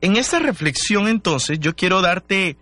[0.00, 2.56] En esta reflexión entonces yo quiero darte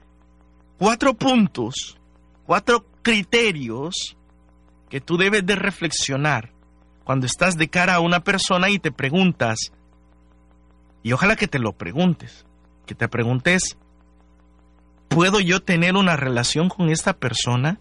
[0.78, 1.98] cuatro puntos,
[2.46, 4.16] cuatro criterios
[4.88, 6.52] que tú debes de reflexionar
[7.04, 9.72] cuando estás de cara a una persona y te preguntas,
[11.02, 12.44] y ojalá que te lo preguntes,
[12.86, 13.78] que te preguntes,
[15.08, 17.78] ¿puedo yo tener una relación con esta persona?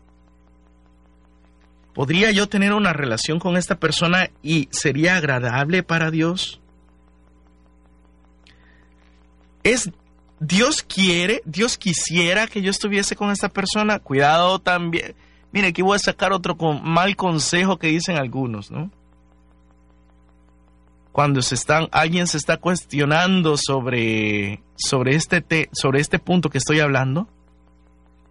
[1.94, 6.62] ¿Podría yo tener una relación con esta persona y sería agradable para Dios?
[9.72, 9.90] Es
[10.40, 14.00] Dios quiere, Dios quisiera que yo estuviese con esta persona.
[14.00, 15.16] Cuidado también.
[15.52, 18.92] Mire, aquí voy a sacar otro mal consejo que dicen algunos, ¿no?
[21.12, 26.80] Cuando se están, alguien se está cuestionando sobre, sobre, este sobre este punto que estoy
[26.80, 27.28] hablando,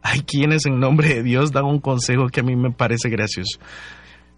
[0.03, 3.59] hay quienes en nombre de Dios dan un consejo que a mí me parece gracioso.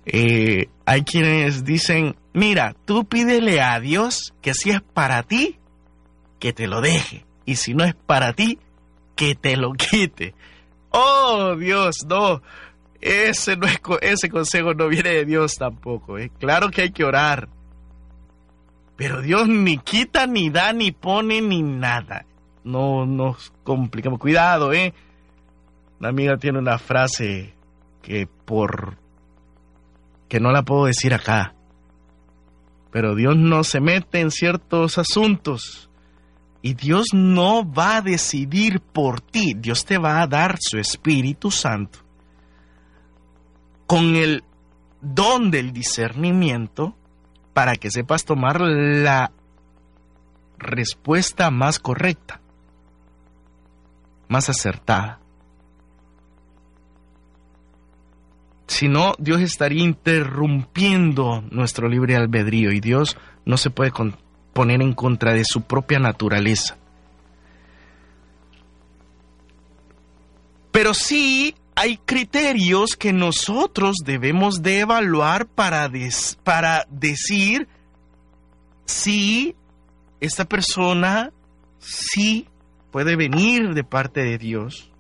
[0.07, 5.59] Eh, hay quienes dicen, mira, tú pídele a Dios que si es para ti,
[6.39, 7.25] que te lo deje.
[7.45, 8.59] Y si no es para ti,
[9.17, 10.35] que te lo quite.
[10.91, 12.43] Oh Dios, no.
[13.01, 16.19] Ese, no es, ese consejo no viene de Dios tampoco.
[16.19, 16.31] ¿eh?
[16.39, 17.49] Claro que hay que orar.
[18.97, 22.27] Pero Dios ni quita, ni da, ni pone, ni nada.
[22.65, 24.19] No nos complicamos.
[24.19, 24.93] Cuidado, ¿eh?
[26.01, 27.55] Una amiga tiene una frase
[28.03, 28.97] que por...
[30.29, 31.55] que no la puedo decir acá.
[32.91, 35.88] Pero Dios no se mete en ciertos asuntos
[36.61, 41.51] y Dios no va a decidir por ti, Dios te va a dar su Espíritu
[41.51, 42.01] Santo
[43.87, 44.45] con el
[45.01, 46.95] don del discernimiento
[47.55, 49.33] para que sepas tomar la
[50.59, 52.41] respuesta más correcta,
[54.29, 55.21] más acertada.
[58.67, 63.17] Si no, Dios estaría interrumpiendo nuestro libre albedrío y Dios
[63.47, 63.91] no se puede
[64.59, 66.77] poner en contra de su propia naturaleza.
[70.73, 75.89] Pero sí hay criterios que nosotros debemos de evaluar para,
[76.43, 77.69] para decir
[78.85, 79.55] si
[80.19, 81.31] esta persona
[81.79, 82.49] sí
[82.91, 84.91] puede venir de parte de Dios.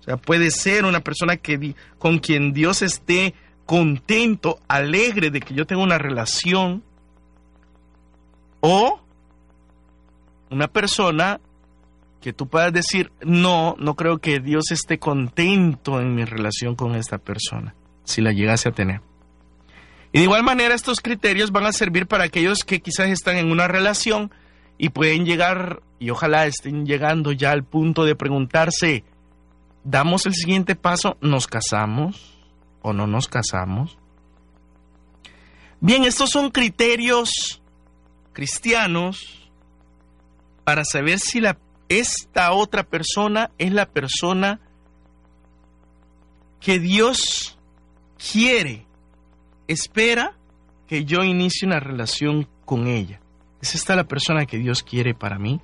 [0.00, 3.34] O sea, puede ser una persona que, con quien Dios esté
[3.66, 6.82] contento, alegre de que yo tenga una relación
[8.66, 8.98] o
[10.50, 11.38] una persona
[12.22, 16.94] que tú puedas decir, no, no creo que Dios esté contento en mi relación con
[16.94, 19.02] esta persona, si la llegase a tener.
[20.12, 23.50] Y de igual manera estos criterios van a servir para aquellos que quizás están en
[23.50, 24.30] una relación
[24.78, 29.04] y pueden llegar, y ojalá estén llegando ya al punto de preguntarse,
[29.82, 31.18] ¿damos el siguiente paso?
[31.20, 32.38] ¿Nos casamos
[32.80, 33.98] o no nos casamos?
[35.80, 37.60] Bien, estos son criterios
[38.34, 39.50] cristianos
[40.64, 41.40] para saber si
[41.88, 44.60] esta otra persona es la persona
[46.60, 47.58] que Dios
[48.32, 48.86] quiere,
[49.68, 50.36] espera
[50.86, 53.20] que yo inicie una relación con ella.
[53.60, 55.60] ¿Es esta la persona que Dios quiere para mí?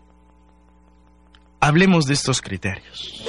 [1.61, 3.27] Hablemos de estos criterios.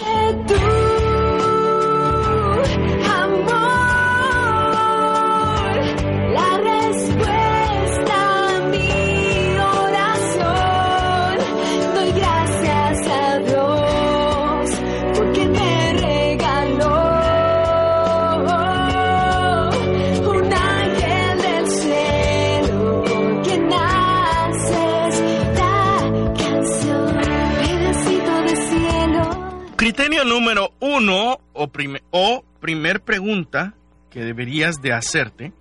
[30.25, 31.71] Número uno o,
[32.11, 33.73] o primer pregunta
[34.11, 35.51] que deberías de hacerte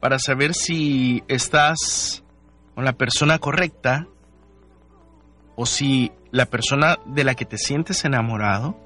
[0.00, 2.24] para saber si estás
[2.74, 4.06] con la persona correcta
[5.56, 8.76] o si la persona de la que te sientes enamorado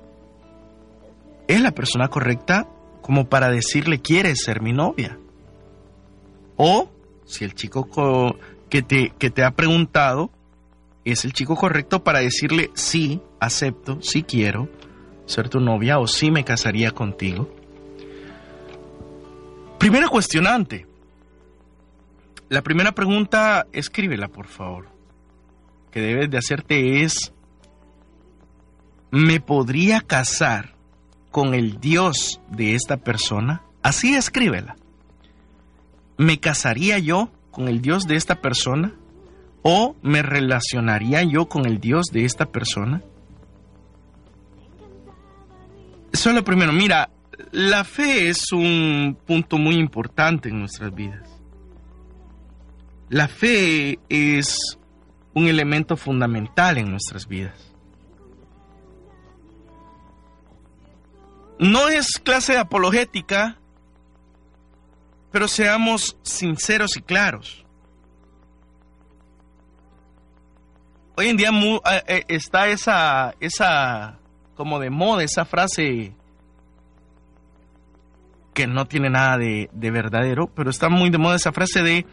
[1.46, 2.68] es la persona correcta
[3.00, 5.18] como para decirle quieres ser mi novia.
[6.56, 6.90] O
[7.24, 7.88] si el chico
[8.68, 10.30] que te, que te ha preguntado
[11.04, 14.68] es el chico correcto para decirle sí, acepto, sí quiero
[15.26, 17.48] ser tu novia o sí me casaría contigo.
[19.78, 20.86] Primera cuestionante.
[22.48, 24.88] La primera pregunta, escríbela por favor,
[25.90, 27.32] que debes de hacerte es,
[29.10, 30.76] ¿me podría casar
[31.32, 33.62] con el Dios de esta persona?
[33.82, 34.76] Así escríbela.
[36.16, 38.94] ¿Me casaría yo con el Dios de esta persona?
[39.62, 43.02] ¿O me relacionaría yo con el Dios de esta persona?
[46.16, 46.72] Eso es lo primero.
[46.72, 47.10] Mira,
[47.52, 51.28] la fe es un punto muy importante en nuestras vidas.
[53.10, 54.78] La fe es
[55.34, 57.70] un elemento fundamental en nuestras vidas.
[61.58, 63.58] No es clase apologética,
[65.30, 67.66] pero seamos sinceros y claros.
[71.14, 74.18] Hoy en día eh, eh, está esa, esa,
[74.56, 76.12] como de moda, esa frase
[78.54, 82.06] que no tiene nada de, de verdadero, pero está muy de moda esa frase de,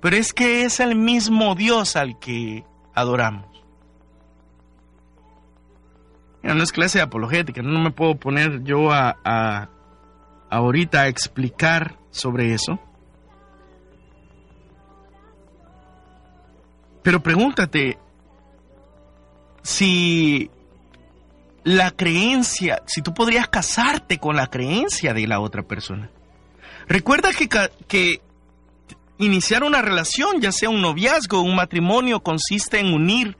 [0.00, 2.64] pero es que es el mismo Dios al que
[2.94, 3.48] adoramos.
[6.42, 9.68] no es clase de apologética, no me puedo poner yo a, a
[10.50, 12.78] ahorita a explicar sobre eso.
[17.02, 17.98] Pero pregúntate
[19.62, 20.50] si
[21.64, 26.10] la creencia, si tú podrías casarte con la creencia de la otra persona.
[26.86, 27.48] Recuerda que,
[27.86, 28.22] que
[29.18, 33.36] iniciar una relación, ya sea un noviazgo o un matrimonio, consiste en unir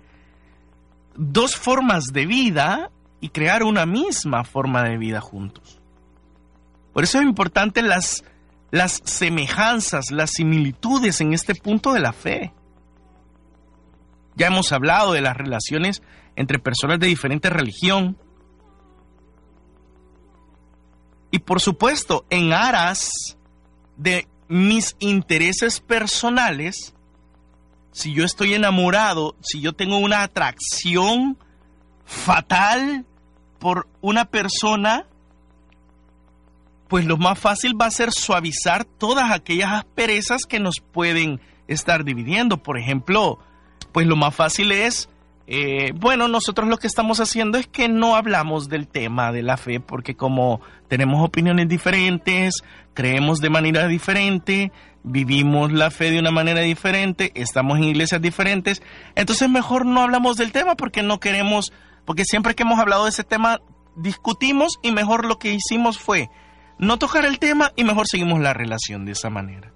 [1.17, 5.81] dos formas de vida y crear una misma forma de vida juntos.
[6.93, 8.25] Por eso es importante las,
[8.71, 12.53] las semejanzas, las similitudes en este punto de la fe.
[14.37, 16.03] Ya hemos hablado de las relaciones
[16.39, 18.17] entre personas de diferente religión.
[21.33, 23.11] Y por supuesto, en aras
[23.97, 26.95] de mis intereses personales,
[27.91, 31.37] si yo estoy enamorado, si yo tengo una atracción
[32.05, 33.05] fatal
[33.59, 35.07] por una persona,
[36.87, 42.05] pues lo más fácil va a ser suavizar todas aquellas asperezas que nos pueden estar
[42.05, 42.63] dividiendo.
[42.63, 43.41] Por ejemplo,
[43.91, 45.09] pues lo más fácil es,
[45.51, 49.57] eh, bueno, nosotros lo que estamos haciendo es que no hablamos del tema de la
[49.57, 52.57] fe porque como tenemos opiniones diferentes,
[52.93, 54.73] creemos de manera diferente,
[55.05, 58.83] vivimos la fe de una manera diferente, estamos en iglesias diferentes,
[59.15, 61.73] entonces mejor no hablamos del tema porque no queremos,
[62.05, 63.63] porque siempre que hemos hablado de ese tema
[63.97, 66.29] discutimos y mejor lo que hicimos fue
[66.79, 69.73] no tocar el tema y mejor seguimos la relación de esa manera.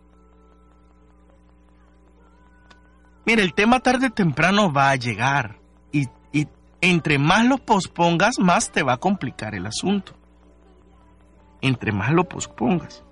[3.25, 5.62] Mira, el tema tarde o temprano va a llegar
[6.83, 10.13] entre más lo pospongas, más te va a complicar el asunto.
[11.63, 13.03] Entre más lo pospongas.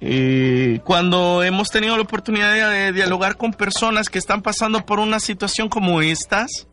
[0.00, 5.20] Eh, cuando hemos tenido la oportunidad de, dialogar con personas que están pasando por una
[5.20, 6.66] situación como estas,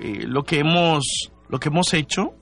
[0.00, 2.34] eh, lo, que hemos, lo que hemos hecho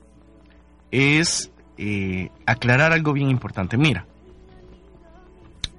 [0.89, 3.77] es eh, aclarar algo bien importante.
[3.77, 4.07] Mira,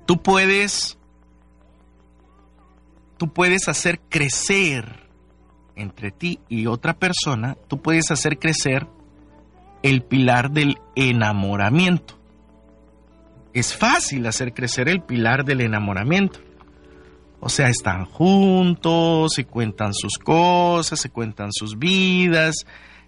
[0.07, 0.97] tú puedes
[3.17, 5.06] tú puedes hacer crecer
[5.77, 8.87] entre ti y otra persona, tú puedes hacer crecer
[9.83, 12.19] el pilar del enamoramiento.
[13.53, 16.41] Es fácil hacer crecer el pilar del enamoramiento.
[17.41, 22.67] O sea, están juntos, se cuentan sus cosas, se cuentan sus vidas,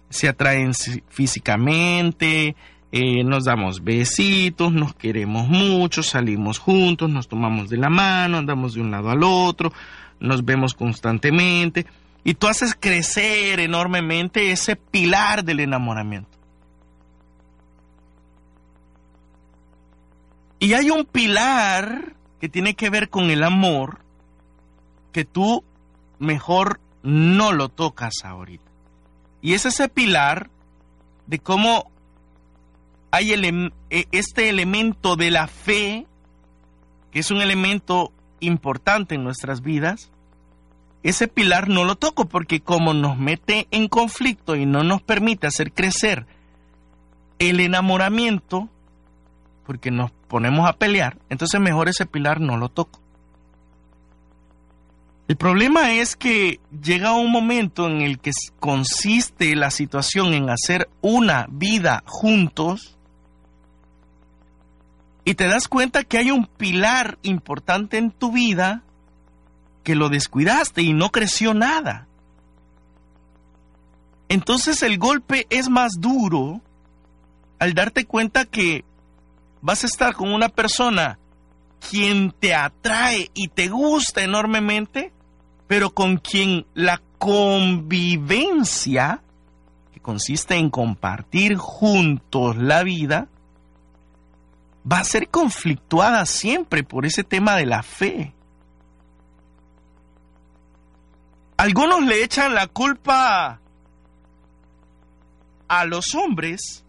[0.09, 0.71] se atraen
[1.09, 2.55] físicamente,
[2.91, 8.75] eh, nos damos besitos, nos queremos mucho, salimos juntos, nos tomamos de la mano, andamos
[8.75, 9.73] de un lado al otro,
[10.19, 11.85] nos vemos constantemente
[12.23, 16.37] y tú haces crecer enormemente ese pilar del enamoramiento.
[20.59, 23.99] Y hay un pilar que tiene que ver con el amor
[25.13, 25.63] que tú
[26.19, 28.69] mejor no lo tocas ahorita.
[29.41, 30.49] Y es ese pilar
[31.27, 31.89] de cómo
[33.11, 36.05] hay e, este elemento de la fe,
[37.11, 38.11] que es un elemento
[38.41, 40.11] importante en nuestras vidas,
[41.03, 45.47] ese pilar no lo toco porque como nos mete en conflicto y no nos permite
[45.47, 46.25] hacer crecer
[47.39, 48.67] el enamoramiento,
[49.65, 52.99] porque nos ponemos a pelear, entonces mejor ese pilar no lo toco.
[55.29, 60.89] El problema es que llega un momento en el que consiste la situación en hacer
[61.01, 62.97] una vida juntos
[65.23, 68.81] y te das cuenta que hay un pilar importante en tu vida
[69.89, 72.05] que lo descuidaste y no creció nada.
[74.27, 76.61] Entonces el golpe es más duro
[77.57, 78.85] al darte cuenta que
[79.61, 81.17] vas a estar con una persona
[81.89, 85.11] quien te atrae y te gusta enormemente,
[85.65, 89.23] pero con quien la convivencia,
[89.91, 93.27] que consiste en compartir juntos la vida,
[94.85, 98.35] va a ser conflictuada siempre por ese tema de la fe.
[101.59, 103.59] Algunos le echan la culpa
[105.67, 106.85] a los hombres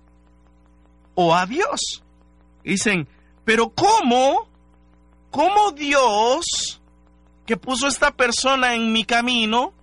[1.16, 2.04] o a Dios.
[2.62, 3.08] Dicen,
[3.44, 4.48] pero ¿cómo?
[5.32, 6.80] ¿Cómo Dios
[7.46, 9.74] que puso esta persona en mi camino?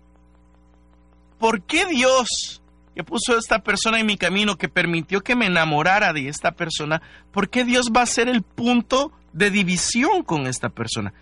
[1.38, 2.62] ¿Por qué Dios
[2.96, 7.01] que puso esta persona en mi camino, que permitió que me enamorara de esta persona,
[7.34, 11.13] ¿por qué Dios va a ser el punto de división con esta persona?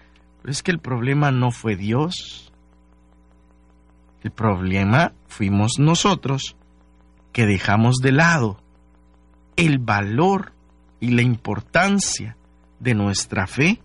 [0.43, 2.51] Pero es que el problema no fue Dios.
[4.25, 6.57] El problema fuimos nosotros
[7.31, 8.59] que dejamos de lado
[9.55, 10.53] el valor
[10.99, 12.35] y la importancia
[12.79, 13.83] de nuestra fe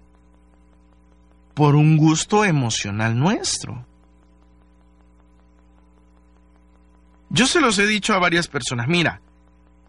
[1.53, 3.85] por un gusto emocional nuestro.
[7.29, 9.21] Yo se los he dicho a varias personas, mira,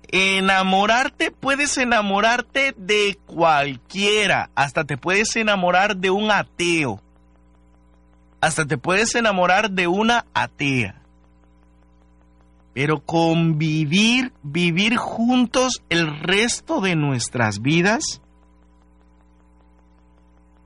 [0.09, 7.01] enamorarte puedes enamorarte de cualquiera, hasta te puedes enamorar de un ateo
[8.41, 11.01] hasta te puedes enamorar de una atea.
[12.73, 18.21] Pero convivir, vivir juntos el resto de nuestras vidas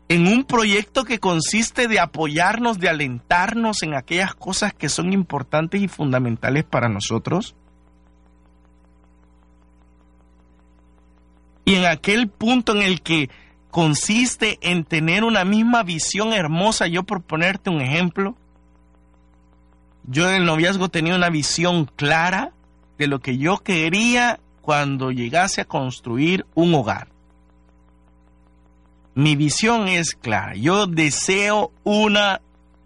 [0.07, 5.81] en un proyecto que consiste de apoyarnos, de alentarnos en aquellas cosas que son importantes
[5.81, 7.55] y fundamentales para nosotros.
[11.65, 13.31] Y en aquel punto en el que
[13.75, 16.87] consiste en tener una misma visión hermosa.
[16.87, 18.37] Yo por ponerte un ejemplo,
[20.05, 22.53] yo en el noviazgo tenía una visión clara
[22.97, 27.09] de lo que yo quería cuando llegase a construir un hogar.
[29.13, 30.55] Mi visión es clara.
[30.55, 32.39] Yo deseo una,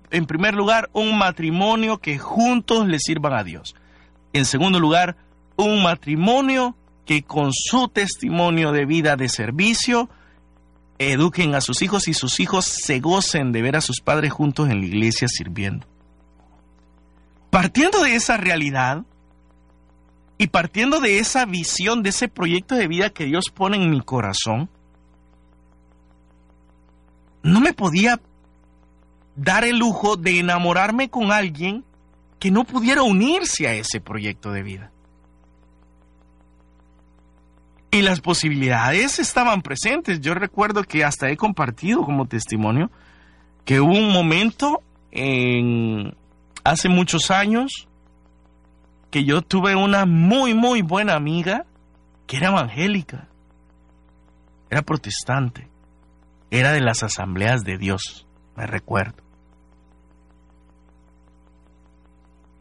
[0.09, 3.75] en primer lugar, un matrimonio que juntos le sirvan a Dios.
[4.33, 5.17] En segundo lugar,
[5.55, 10.09] un matrimonio que con su testimonio de vida de servicio
[10.99, 14.69] eduquen a sus hijos y sus hijos se gocen de ver a sus padres juntos
[14.69, 15.87] en la iglesia sirviendo.
[17.49, 19.03] Partiendo de esa realidad
[20.37, 24.01] y partiendo de esa visión, de ese proyecto de vida que Dios pone en mi
[24.01, 24.69] corazón,
[27.41, 28.19] no me podía
[29.35, 31.85] dar el lujo de enamorarme con alguien
[32.39, 34.91] que no pudiera unirse a ese proyecto de vida.
[37.91, 40.21] Y las posibilidades estaban presentes.
[40.21, 42.91] Yo recuerdo que hasta he compartido como testimonio
[43.65, 44.81] que hubo un momento
[45.11, 46.15] en
[46.63, 47.87] hace muchos años
[49.09, 51.65] que yo tuve una muy muy buena amiga
[52.27, 53.27] que era evangélica.
[54.69, 55.67] Era protestante.
[56.51, 59.23] Era de las asambleas de Dios, me recuerdo.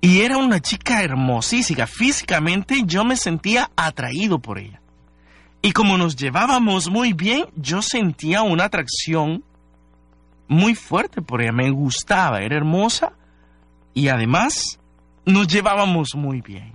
[0.00, 1.86] Y era una chica hermosísima.
[1.86, 4.80] Físicamente yo me sentía atraído por ella.
[5.60, 9.44] Y como nos llevábamos muy bien, yo sentía una atracción
[10.46, 11.52] muy fuerte por ella.
[11.52, 13.12] Me gustaba, era hermosa
[13.92, 14.78] y además
[15.24, 16.72] nos llevábamos muy bien.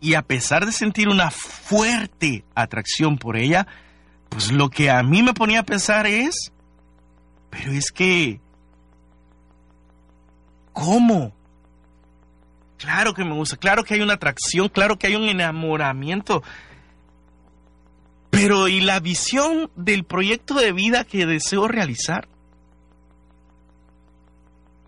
[0.00, 3.68] Y a pesar de sentir una fuerte atracción por ella,
[4.28, 6.52] pues lo que a mí me ponía a pensar es,
[7.50, 8.40] pero es que,
[10.72, 11.32] ¿cómo?
[12.82, 16.42] Claro que me gusta, claro que hay una atracción, claro que hay un enamoramiento.
[18.28, 22.26] Pero ¿y la visión del proyecto de vida que deseo realizar?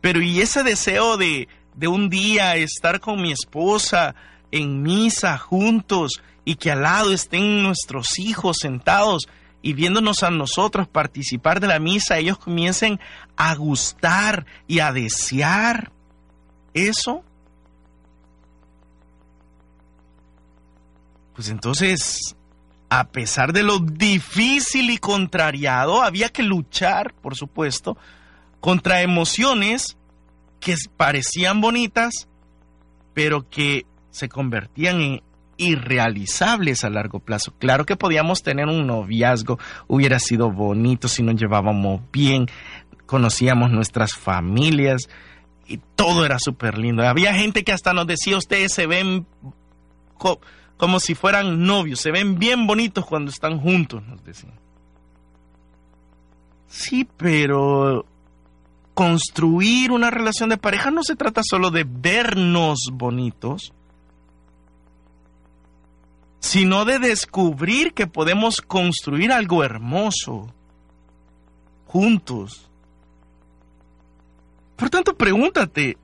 [0.00, 1.46] Pero ¿y ese deseo de,
[1.76, 4.16] de un día estar con mi esposa
[4.50, 9.28] en misa juntos y que al lado estén nuestros hijos sentados
[9.62, 12.98] y viéndonos a nosotros participar de la misa, ellos comiencen
[13.36, 15.92] a gustar y a desear
[16.72, 17.22] eso?
[21.35, 22.37] Pues entonces,
[22.88, 27.97] a pesar de lo difícil y contrariado, había que luchar, por supuesto,
[28.61, 29.97] contra emociones
[30.61, 32.29] que parecían bonitas,
[33.12, 35.23] pero que se convertían en
[35.57, 37.53] irrealizables a largo plazo.
[37.59, 42.47] Claro que podíamos tener un noviazgo, hubiera sido bonito si nos llevábamos bien,
[43.07, 45.09] conocíamos nuestras familias
[45.67, 47.07] y todo era súper lindo.
[47.07, 49.26] Había gente que hasta nos decía, ustedes se ven
[50.76, 54.54] como si fueran novios, se ven bien bonitos cuando están juntos, nos decían.
[56.69, 58.04] Sí, pero
[58.95, 63.73] construir una relación de pareja no se trata solo de vernos bonitos,
[66.40, 70.52] sino de descubrir que podemos construir algo hermoso
[71.87, 72.69] juntos.
[74.76, 75.97] Por tanto, pregúntate,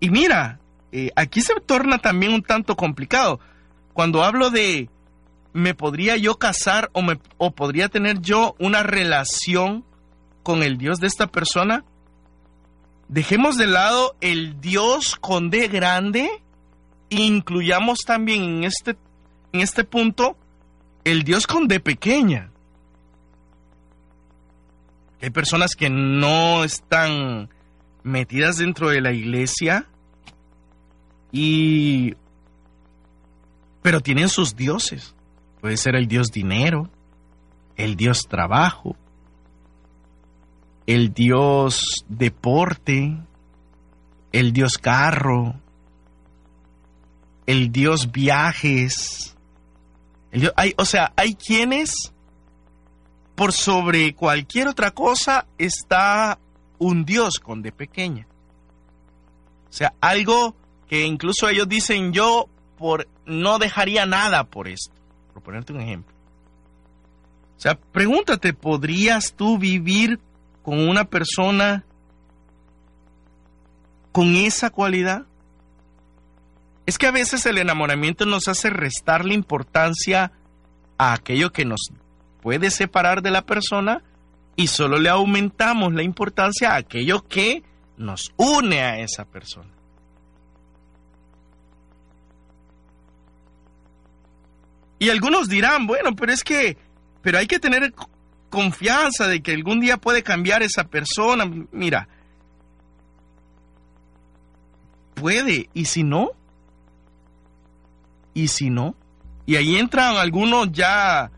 [0.00, 0.60] y mira,
[0.92, 3.40] eh, aquí se torna también un tanto complicado.
[3.92, 4.88] Cuando hablo de,
[5.52, 9.84] ¿me podría yo casar o, me, o podría tener yo una relación
[10.42, 11.84] con el Dios de esta persona?
[13.08, 16.28] Dejemos de lado el Dios con D grande
[17.10, 18.96] e incluyamos también en este,
[19.52, 20.36] en este punto
[21.04, 22.50] el Dios con D pequeña.
[25.22, 27.48] Hay personas que no están
[28.02, 29.88] metidas dentro de la iglesia
[31.32, 32.14] y
[33.82, 35.14] pero tienen sus dioses.
[35.60, 36.90] Puede ser el dios dinero,
[37.76, 38.96] el dios trabajo,
[40.86, 43.16] el dios deporte,
[44.32, 45.54] el dios carro,
[47.46, 49.36] el dios viajes.
[50.56, 52.12] hay, o sea, hay quienes
[53.36, 56.38] por sobre cualquier otra cosa está
[56.78, 58.26] un Dios con de pequeña.
[59.68, 60.56] O sea, algo
[60.88, 64.94] que incluso ellos dicen yo por no dejaría nada por esto.
[65.32, 66.14] Por ponerte un ejemplo.
[67.56, 70.20] O sea, pregúntate, ¿podrías tú vivir
[70.62, 71.84] con una persona
[74.12, 75.26] con esa cualidad?
[76.84, 80.32] Es que a veces el enamoramiento nos hace restar la importancia
[80.98, 81.90] a aquello que nos
[82.40, 84.02] puede separar de la persona
[84.54, 87.64] y solo le aumentamos la importancia a aquello que
[87.96, 89.75] nos une a esa persona.
[94.98, 96.76] Y algunos dirán, bueno, pero es que,
[97.22, 97.92] pero hay que tener
[98.48, 101.44] confianza de que algún día puede cambiar esa persona.
[101.72, 102.08] Mira,
[105.14, 106.30] puede, y si no,
[108.32, 108.94] y si no,
[109.44, 111.30] y ahí entran algunos ya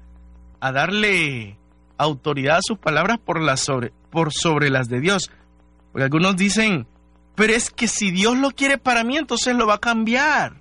[0.61, 1.59] a darle
[1.97, 5.31] autoridad a sus palabras por, las sobre, por sobre las de Dios.
[5.93, 6.87] Porque algunos dicen,
[7.35, 10.61] pero es que si Dios lo quiere para mí, entonces lo va a cambiar.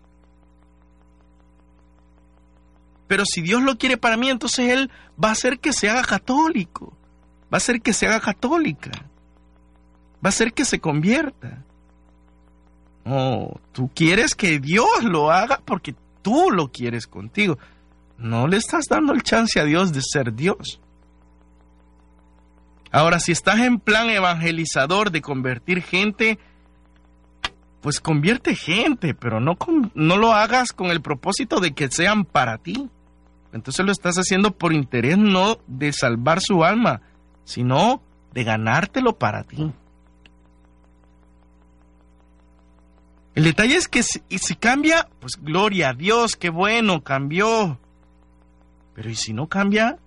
[3.07, 4.91] Pero si Dios lo quiere para mí, entonces Él
[5.21, 6.97] va a hacer que se haga católico.
[7.45, 8.91] Va a hacer que se haga católica.
[10.23, 11.63] Va a hacer que se convierta.
[13.05, 17.57] No, tú quieres que Dios lo haga porque tú lo quieres contigo.
[18.17, 20.81] No le estás dando el chance a Dios de ser Dios.
[22.91, 26.39] Ahora, si estás en plan evangelizador de convertir gente,
[27.81, 29.57] pues convierte gente, pero no,
[29.93, 32.89] no lo hagas con el propósito de que sean para ti.
[33.53, 37.01] Entonces lo estás haciendo por interés no de salvar su alma,
[37.43, 38.01] sino
[38.33, 39.71] de ganártelo para ti.
[43.35, 47.79] El detalle es que si, si cambia, pues gloria a Dios, qué bueno, cambió.
[48.95, 49.97] Pero ¿y si no cambia?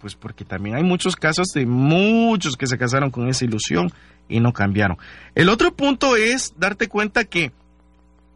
[0.00, 3.90] Pues porque también hay muchos casos de muchos que se casaron con esa ilusión
[4.28, 4.98] y no cambiaron.
[5.34, 7.52] El otro punto es darte cuenta que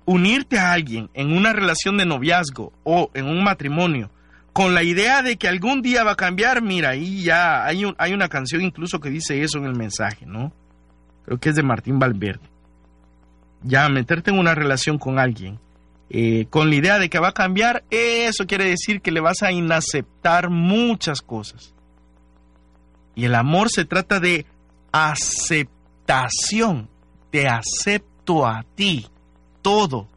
[0.06, 4.10] unirte a alguien en una relación de noviazgo o en un matrimonio
[4.58, 8.12] con la idea de que algún día va a cambiar, mira, ahí ya hay, hay
[8.12, 10.52] una canción incluso que dice eso en el mensaje, ¿no?
[11.24, 12.42] Creo que es de Martín Valverde.
[13.62, 15.60] Ya meterte en una relación con alguien
[16.10, 19.44] eh, con la idea de que va a cambiar, eso quiere decir que le vas
[19.44, 21.72] a inaceptar muchas cosas.
[23.14, 24.44] Y el amor se trata de
[24.90, 26.88] aceptación.
[27.30, 29.06] Te acepto a ti,
[29.62, 30.08] todo,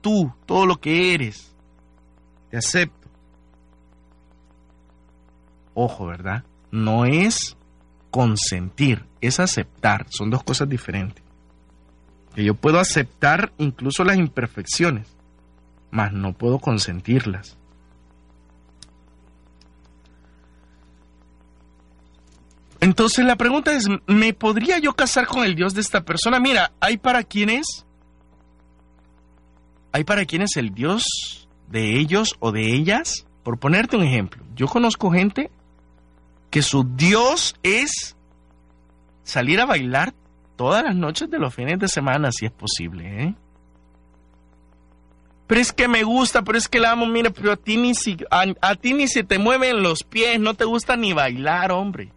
[0.00, 1.56] tú, todo lo que eres.
[2.52, 2.99] Te acepto.
[5.82, 6.44] Ojo, ¿verdad?
[6.70, 7.56] No es
[8.10, 10.06] consentir, es aceptar.
[10.10, 11.24] Son dos cosas diferentes.
[12.34, 15.20] Que yo puedo aceptar incluso las imperfecciones
[15.90, 17.56] mas no puedo consentirlas.
[22.80, 26.40] Entonces la pregunta es, ¿me podría yo casar con el Dios de esta persona?
[26.40, 27.84] Mira, hay para quienes,
[29.92, 34.66] hay para quienes el Dios de ellos o de ellas, por ponerte un ejemplo, yo
[34.66, 35.50] conozco gente
[36.50, 38.16] que su Dios es
[39.22, 40.12] salir a bailar
[40.56, 43.34] todas las noches de los fines de semana, si es posible, ¿eh?
[45.50, 47.92] pero es que me gusta, pero es que la amo, mira, pero a ti ni
[47.96, 52.12] si, a, ti ni se te mueven los pies, no te gusta ni bailar, hombre.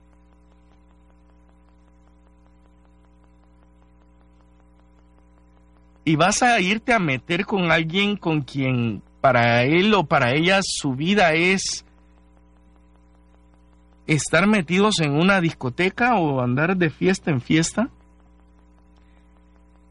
[6.06, 10.60] Y vas a irte a meter con alguien con quien para él o para ella
[10.62, 11.86] su vida es
[14.08, 17.90] estar metidos en una discoteca o andar de fiesta en fiesta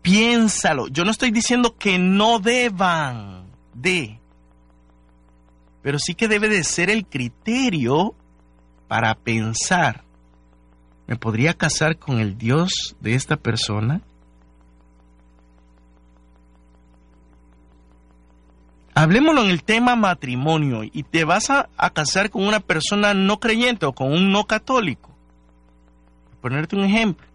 [0.03, 0.89] piénsalo.
[0.89, 4.19] Yo no estoy diciendo que no deban de,
[5.81, 8.15] pero sí que debe de ser el criterio
[8.89, 10.05] para pensar
[11.07, 14.01] ¿Me podría casar con el Dios de esta persona?
[18.95, 23.87] Hablemoslo en el tema matrimonio y te vas a, casar con una persona no creyente
[23.87, 25.11] o con un no católico.
[26.41, 27.27] Por ponerte un ejemplo.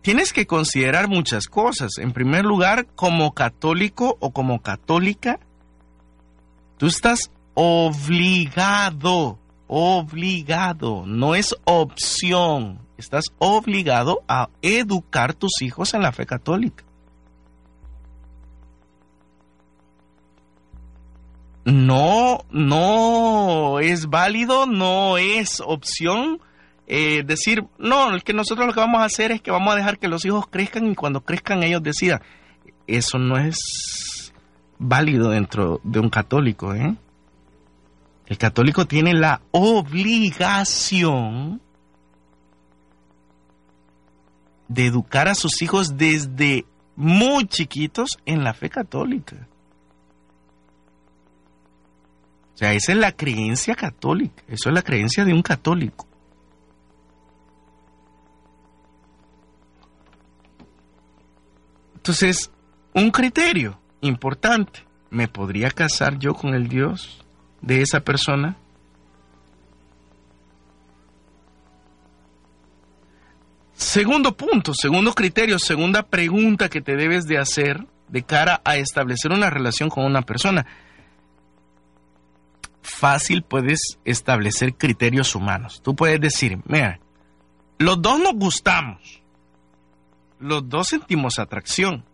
[0.00, 1.98] Tienes que considerar muchas cosas.
[1.98, 5.38] En primer lugar, como católico o como católica,
[6.78, 16.12] tú estás obligado, obligado, no es opción estás obligado a educar tus hijos en la
[16.12, 16.84] fe católica.
[21.64, 26.40] No, no es válido, no es opción
[26.92, 30.00] eh, decir, no, que nosotros lo que vamos a hacer es que vamos a dejar
[30.00, 32.20] que los hijos crezcan y cuando crezcan ellos decidan.
[32.88, 34.32] Eso no es
[34.76, 36.74] válido dentro de un católico.
[36.74, 36.96] ¿eh?
[38.26, 40.80] El católico tiene la obligación
[44.70, 49.48] de educar a sus hijos desde muy chiquitos en la fe católica.
[52.54, 56.06] O sea, esa es la creencia católica, eso es la creencia de un católico.
[61.96, 62.52] Entonces,
[62.94, 67.24] un criterio importante, ¿me podría casar yo con el Dios
[67.60, 68.56] de esa persona?
[73.80, 79.32] Segundo punto, segundo criterio, segunda pregunta que te debes de hacer de cara a establecer
[79.32, 80.66] una relación con una persona.
[82.82, 85.80] Fácil puedes establecer criterios humanos.
[85.82, 87.00] Tú puedes decir, mira,
[87.78, 89.22] los dos nos gustamos,
[90.38, 92.04] los dos sentimos atracción,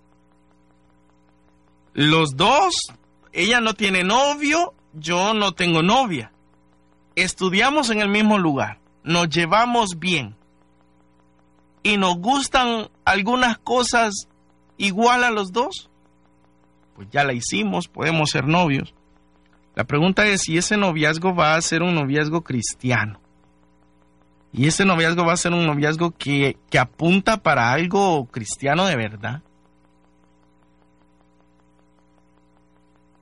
[1.94, 2.76] los dos,
[3.32, 6.30] ella no tiene novio, yo no tengo novia,
[7.16, 10.36] estudiamos en el mismo lugar, nos llevamos bien
[11.86, 14.26] y nos gustan algunas cosas
[14.76, 15.88] igual a los dos,
[16.96, 18.92] pues ya la hicimos, podemos ser novios.
[19.76, 23.20] La pregunta es si ese noviazgo va a ser un noviazgo cristiano.
[24.52, 28.96] Y ese noviazgo va a ser un noviazgo que, que apunta para algo cristiano de
[28.96, 29.42] verdad.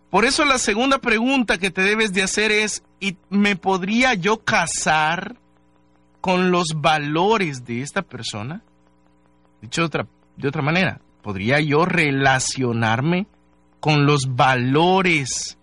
[0.08, 4.38] Por eso la segunda pregunta que te debes de hacer es, ¿y ¿me podría yo
[4.38, 5.36] casar
[6.24, 8.62] con los valores de esta persona?
[9.60, 10.06] Dicho de otra,
[10.38, 13.26] de otra manera, ¿podría yo relacionarme
[13.78, 15.58] con los valores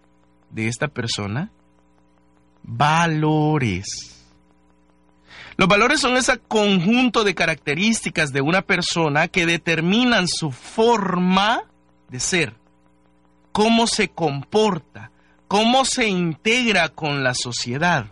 [0.51, 1.49] de esta persona?
[2.61, 4.23] Valores.
[5.57, 11.63] Los valores son ese conjunto de características de una persona que determinan su forma
[12.07, 12.55] de ser,
[13.51, 15.09] cómo se comporta,
[15.47, 18.11] cómo se integra con la sociedad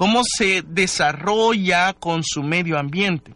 [0.00, 3.32] cómo se desarrolla con su medio ambiente.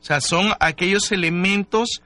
[0.00, 2.00] O sea, son aquellos elementos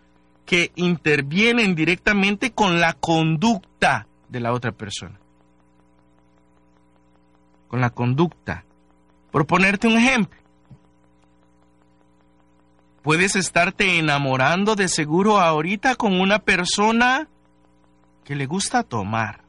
[0.46, 5.20] que intervienen directamente con la conducta de la otra persona.
[7.68, 8.64] Con la conducta.
[9.30, 10.40] Por ponerte un ejemplo,
[13.02, 17.28] puedes estarte enamorando de seguro ahorita con una persona
[18.24, 19.42] que le gusta tomar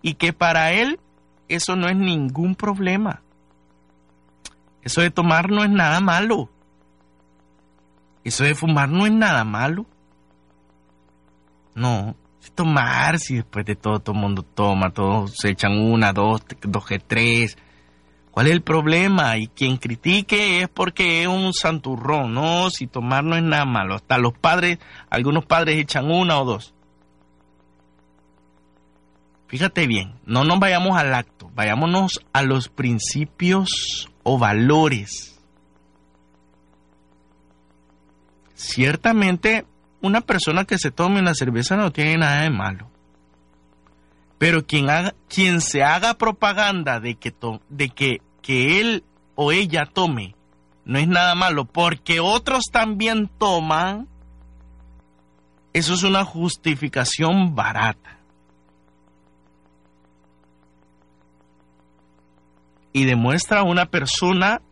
[0.00, 0.98] y que para él
[1.50, 3.22] eso no es ningún problema.
[4.82, 6.48] Eso de tomar no es nada malo.
[8.24, 9.86] Eso de fumar no es nada malo.
[11.74, 12.14] No,
[12.54, 16.84] tomar, si después de todo todo el mundo toma, todos se echan una, dos, dos,
[17.06, 17.56] tres.
[18.30, 19.36] ¿Cuál es el problema?
[19.38, 23.96] Y quien critique es porque es un santurrón, no, si tomar no es nada malo.
[23.96, 26.74] Hasta los padres, algunos padres echan una o dos.
[29.50, 35.40] Fíjate bien, no nos vayamos al acto, vayámonos a los principios o valores.
[38.54, 39.66] Ciertamente,
[40.02, 42.92] una persona que se tome una cerveza no tiene nada de malo.
[44.38, 47.34] Pero quien, haga, quien se haga propaganda de, que,
[47.70, 49.02] de que, que él
[49.34, 50.36] o ella tome
[50.84, 54.06] no es nada malo porque otros también toman,
[55.72, 58.19] eso es una justificación barata.
[62.92, 64.62] Y demuestra a una persona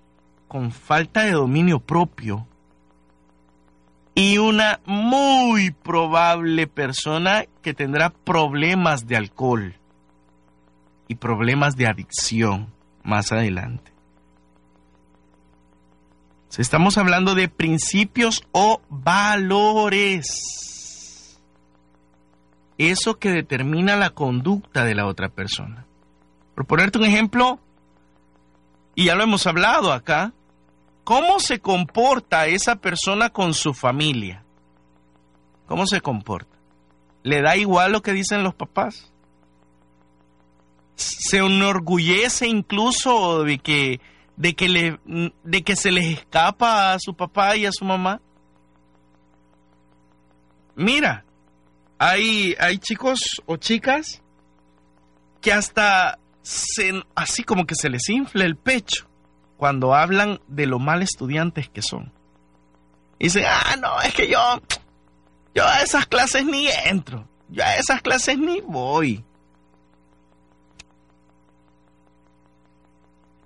[0.49, 2.47] con falta de dominio propio
[4.15, 9.77] y una muy probable persona que tendrá problemas de alcohol
[11.07, 12.73] y problemas de adicción
[13.05, 13.93] más adelante.
[16.59, 20.27] Estamos hablando de principios o valores.
[22.79, 25.87] eso que determina la conducta de la otra persona.
[26.57, 27.61] Por ponerte un ejemplo,
[28.99, 30.33] y ya lo hemos hablado acá,
[31.05, 34.43] ¿cómo se comporta esa persona con su familia?
[35.69, 36.59] ¿Cómo se comporta?
[37.23, 39.13] ¿Le da igual lo que dicen los papás?
[40.97, 44.01] ¿Se enorgullece incluso de que,
[44.37, 44.99] de que, le,
[45.45, 48.21] de que se les escapa a su papá y a su mamá?
[50.75, 51.25] Mira,
[52.01, 54.21] hay, hay chicos o chicas
[55.41, 59.07] que hasta se, así como que se les infla el pecho
[59.59, 62.11] cuando hablan de lo mal estudiantes que son.
[63.19, 64.39] Y dicen, ah, no, es que yo,
[65.55, 69.23] yo a esas clases ni entro, yo a esas clases ni voy.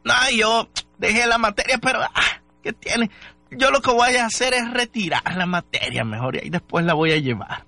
[0.04, 3.10] No, yo dejé la materia, pero, ah, ¿qué tiene?
[3.50, 6.94] Yo lo que voy a hacer es retirar la materia mejor y ahí después la
[6.94, 7.64] voy a llevar.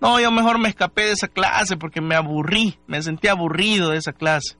[0.00, 3.98] No, yo mejor me escapé de esa clase porque me aburrí, me sentí aburrido de
[3.98, 4.56] esa clase.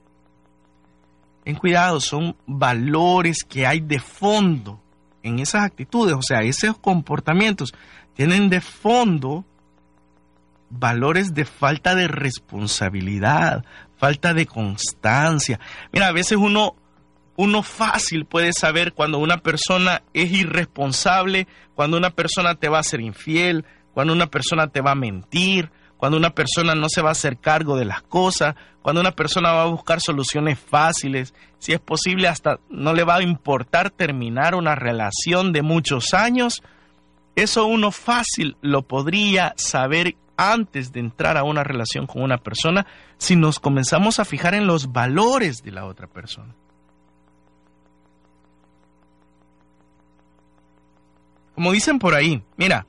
[1.43, 4.79] Ten cuidado, son valores que hay de fondo
[5.23, 7.73] en esas actitudes, o sea, esos comportamientos
[8.15, 9.45] tienen de fondo
[10.69, 13.65] valores de falta de responsabilidad,
[13.97, 15.59] falta de constancia.
[15.91, 16.75] Mira, a veces uno,
[17.35, 22.83] uno fácil puede saber cuando una persona es irresponsable, cuando una persona te va a
[22.83, 27.09] ser infiel, cuando una persona te va a mentir, cuando una persona no se va
[27.09, 31.73] a hacer cargo de las cosas, cuando una persona va a buscar soluciones fáciles, si
[31.73, 36.63] es posible hasta no le va a importar terminar una relación de muchos años,
[37.35, 42.87] eso uno fácil lo podría saber antes de entrar a una relación con una persona
[43.19, 46.55] si nos comenzamos a fijar en los valores de la otra persona.
[51.53, 52.87] Como dicen por ahí, mira,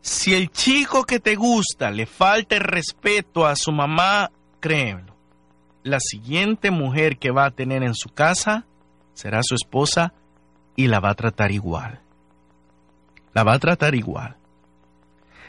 [0.00, 5.14] si el chico que te gusta le falta el respeto a su mamá, créemelo,
[5.82, 8.66] la siguiente mujer que va a tener en su casa
[9.14, 10.12] será su esposa
[10.76, 12.00] y la va a tratar igual.
[13.32, 14.36] La va a tratar igual.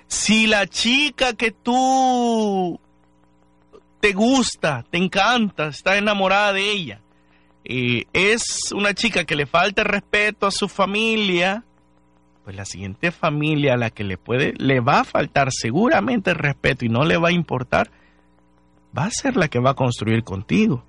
[0.08, 2.80] Si la chica que tú
[4.02, 7.02] te gusta, te encanta, está enamorada de ella,
[7.64, 11.64] eh, es una chica que le falta respeto a su familia,
[12.44, 16.38] pues la siguiente familia a la que le puede, le va a faltar seguramente el
[16.38, 17.92] respeto y no le va a importar,
[18.98, 20.84] va a ser la que va a construir contigo.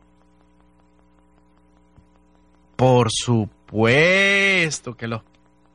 [2.77, 5.23] Por supuesto que los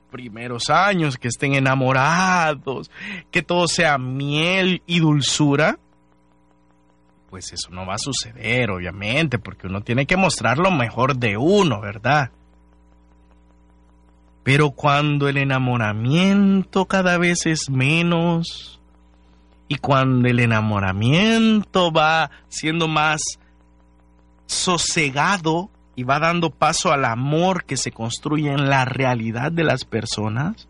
[0.10, 2.90] primeros años, que estén enamorados,
[3.32, 5.80] que todo sea miel y dulzura,
[7.30, 11.38] pues eso no va a suceder, obviamente, porque uno tiene que mostrar lo mejor de
[11.38, 12.32] uno, ¿verdad?
[14.48, 18.80] Pero cuando el enamoramiento cada vez es menos
[19.68, 23.20] y cuando el enamoramiento va siendo más
[24.46, 29.84] sosegado y va dando paso al amor que se construye en la realidad de las
[29.84, 30.70] personas,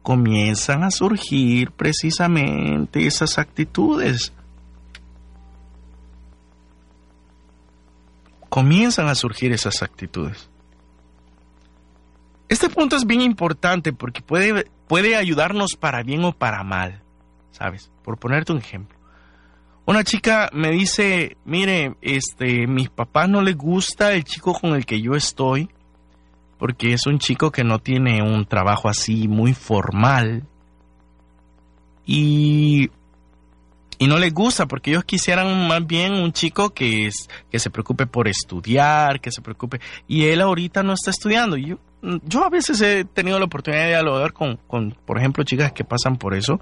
[0.00, 4.32] comienzan a surgir precisamente esas actitudes.
[8.48, 10.49] Comienzan a surgir esas actitudes.
[12.50, 17.00] Este punto es bien importante porque puede, puede ayudarnos para bien o para mal,
[17.52, 17.92] ¿sabes?
[18.02, 18.98] Por ponerte un ejemplo.
[19.86, 24.84] Una chica me dice, mire, este, mis papás no les gusta el chico con el
[24.84, 25.70] que yo estoy,
[26.58, 30.42] porque es un chico que no tiene un trabajo así muy formal.
[32.04, 32.90] Y,
[33.96, 37.70] y no les gusta, porque ellos quisieran más bien un chico que, es, que se
[37.70, 39.80] preocupe por estudiar, que se preocupe.
[40.08, 41.56] Y él ahorita no está estudiando.
[41.56, 45.44] Y yo, yo a veces he tenido la oportunidad de dialogar con, con, por ejemplo,
[45.44, 46.60] chicas que pasan por eso.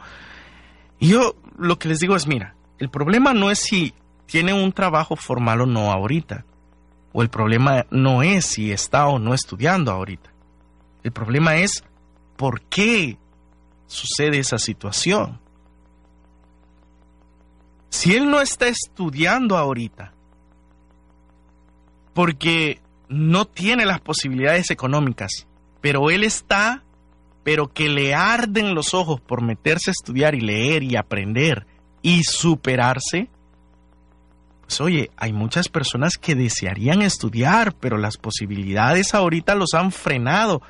[0.98, 3.94] Y yo lo que les digo es, mira, el problema no es si
[4.26, 6.44] tiene un trabajo formal o no ahorita.
[7.12, 10.30] O el problema no es si está o no estudiando ahorita.
[11.02, 11.84] El problema es
[12.36, 13.16] por qué
[13.86, 15.40] sucede esa situación.
[17.88, 20.12] Si él no está estudiando ahorita,
[22.12, 25.46] porque no tiene las posibilidades económicas,
[25.80, 26.82] pero él está,
[27.44, 31.66] pero que le arden los ojos por meterse a estudiar y leer y aprender
[32.02, 33.28] y superarse,
[34.68, 40.60] pues oye, hay muchas personas que desearían estudiar, pero las posibilidades ahorita los han frenado.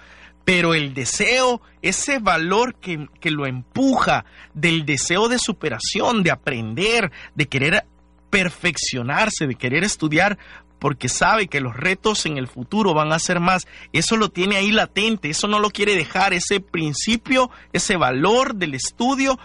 [0.45, 4.25] Pero el deseo, ese valor que, que lo empuja,
[4.55, 7.85] del deseo de superación, de aprender, de querer
[8.31, 10.39] perfeccionarse, de querer estudiar,
[10.79, 13.67] porque sabe que los retos en el futuro van a ser más.
[13.93, 18.75] Eso lo tiene ahí latente, eso no lo quiere dejar, ese principio, ese valor del
[18.75, 19.39] estudio,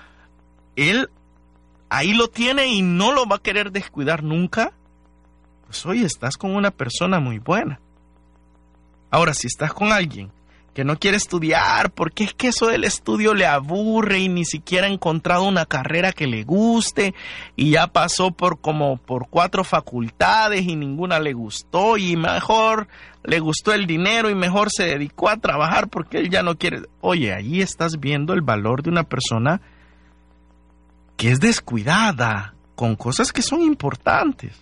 [0.76, 1.10] él
[1.90, 4.74] ahí lo tiene y no lo va a querer descuidar nunca,
[5.66, 7.80] pues oye, estás con una persona muy buena.
[9.12, 10.32] Ahora, si estás con alguien
[10.74, 14.88] que no quiere estudiar, porque es que eso del estudio le aburre y ni siquiera
[14.88, 17.14] ha encontrado una carrera que le guste
[17.56, 22.88] y ya pasó por como por cuatro facultades y ninguna le gustó y mejor
[23.24, 26.82] le gustó el dinero y mejor se dedicó a trabajar porque él ya no quiere.
[27.02, 29.62] Oye, ahí estás viendo el valor de una persona
[31.18, 34.60] que es descuidada con cosas que son importantes.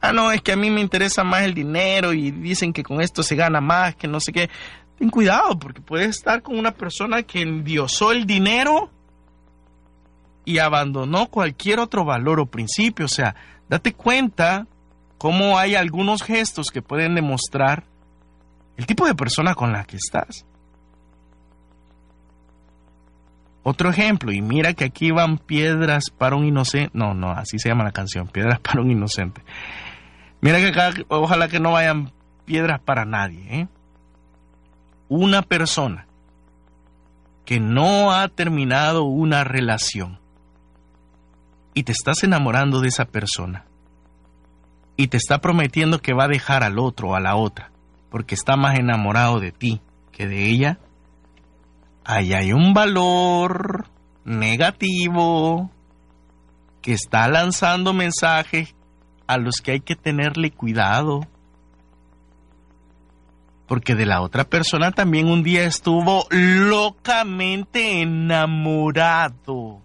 [0.00, 3.00] Ah, no, es que a mí me interesa más el dinero y dicen que con
[3.00, 4.50] esto se gana más, que no sé qué.
[4.98, 8.90] Ten cuidado, porque puedes estar con una persona que endiosó el dinero
[10.44, 13.06] y abandonó cualquier otro valor o principio.
[13.06, 13.34] O sea,
[13.68, 14.66] date cuenta
[15.18, 17.84] cómo hay algunos gestos que pueden demostrar
[18.76, 20.46] el tipo de persona con la que estás.
[23.68, 26.92] Otro ejemplo, y mira que aquí van piedras para un inocente.
[26.94, 29.42] No, no, así se llama la canción, piedras para un inocente.
[30.40, 32.12] Mira que acá, ojalá que no vayan
[32.44, 33.42] piedras para nadie.
[33.50, 33.68] ¿eh?
[35.08, 36.06] Una persona
[37.44, 40.20] que no ha terminado una relación
[41.74, 43.64] y te estás enamorando de esa persona
[44.96, 47.72] y te está prometiendo que va a dejar al otro o a la otra
[48.10, 49.80] porque está más enamorado de ti
[50.12, 50.78] que de ella,
[52.06, 53.88] ahí hay un valor
[54.24, 55.70] negativo
[56.80, 58.74] que está lanzando mensajes
[59.26, 61.26] a los que hay que tenerle cuidado.
[63.66, 69.82] Porque de la otra persona también un día estuvo locamente enamorado.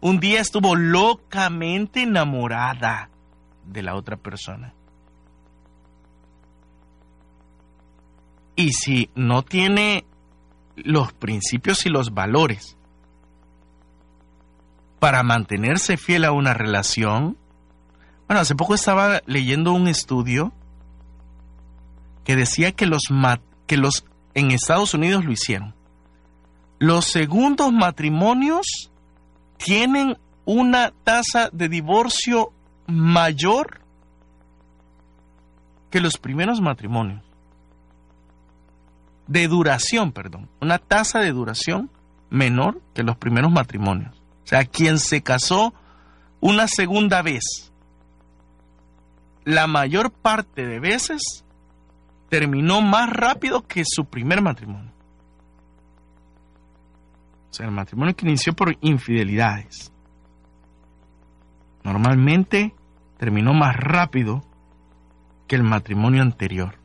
[0.00, 3.10] Un día estuvo locamente enamorada
[3.66, 4.72] de la otra persona.
[8.54, 10.04] Y si no tiene
[10.76, 12.76] los principios y los valores
[14.98, 17.36] para mantenerse fiel a una relación,
[18.28, 20.52] bueno, hace poco estaba leyendo un estudio
[22.24, 23.02] que decía que los,
[23.66, 24.04] que los
[24.34, 25.74] en Estados Unidos lo hicieron.
[26.78, 28.90] Los segundos matrimonios
[29.56, 32.52] tienen una tasa de divorcio
[32.86, 33.80] mayor
[35.90, 37.31] que los primeros matrimonios
[39.26, 41.90] de duración, perdón, una tasa de duración
[42.30, 44.22] menor que los primeros matrimonios.
[44.44, 45.72] O sea, quien se casó
[46.40, 47.72] una segunda vez,
[49.44, 51.44] la mayor parte de veces
[52.28, 54.92] terminó más rápido que su primer matrimonio.
[57.50, 59.92] O sea, el matrimonio que inició por infidelidades.
[61.84, 62.74] Normalmente
[63.18, 64.42] terminó más rápido
[65.46, 66.81] que el matrimonio anterior.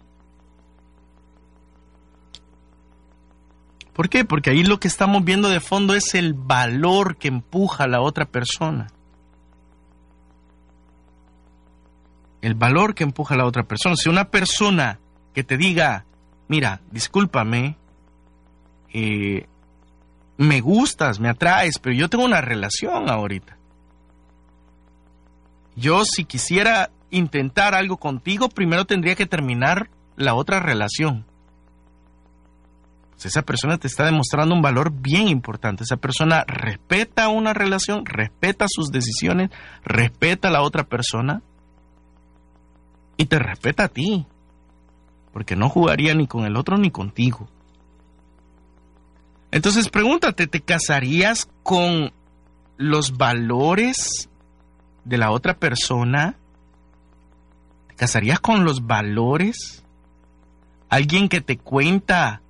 [3.97, 4.25] ¿Por qué?
[4.25, 7.99] Porque ahí lo que estamos viendo de fondo es el valor que empuja a la
[7.99, 8.91] otra persona.
[12.43, 13.95] El valor que empuja a la otra persona.
[13.95, 14.99] Si una persona
[15.33, 16.05] que te diga,
[16.47, 17.75] mira, discúlpame,
[18.93, 19.47] eh,
[20.37, 23.57] me gustas, me atraes, pero yo tengo una relación ahorita.
[25.75, 31.25] Yo si quisiera intentar algo contigo, primero tendría que terminar la otra relación
[33.25, 35.83] esa persona te está demostrando un valor bien importante.
[35.83, 39.49] Esa persona respeta una relación, respeta sus decisiones,
[39.83, 41.41] respeta a la otra persona
[43.17, 44.27] y te respeta a ti.
[45.33, 47.49] Porque no jugaría ni con el otro ni contigo.
[49.49, 52.11] Entonces pregúntate, ¿te casarías con
[52.77, 54.29] los valores
[55.05, 56.35] de la otra persona?
[57.87, 59.83] ¿Te casarías con los valores?
[60.89, 62.41] Alguien que te cuenta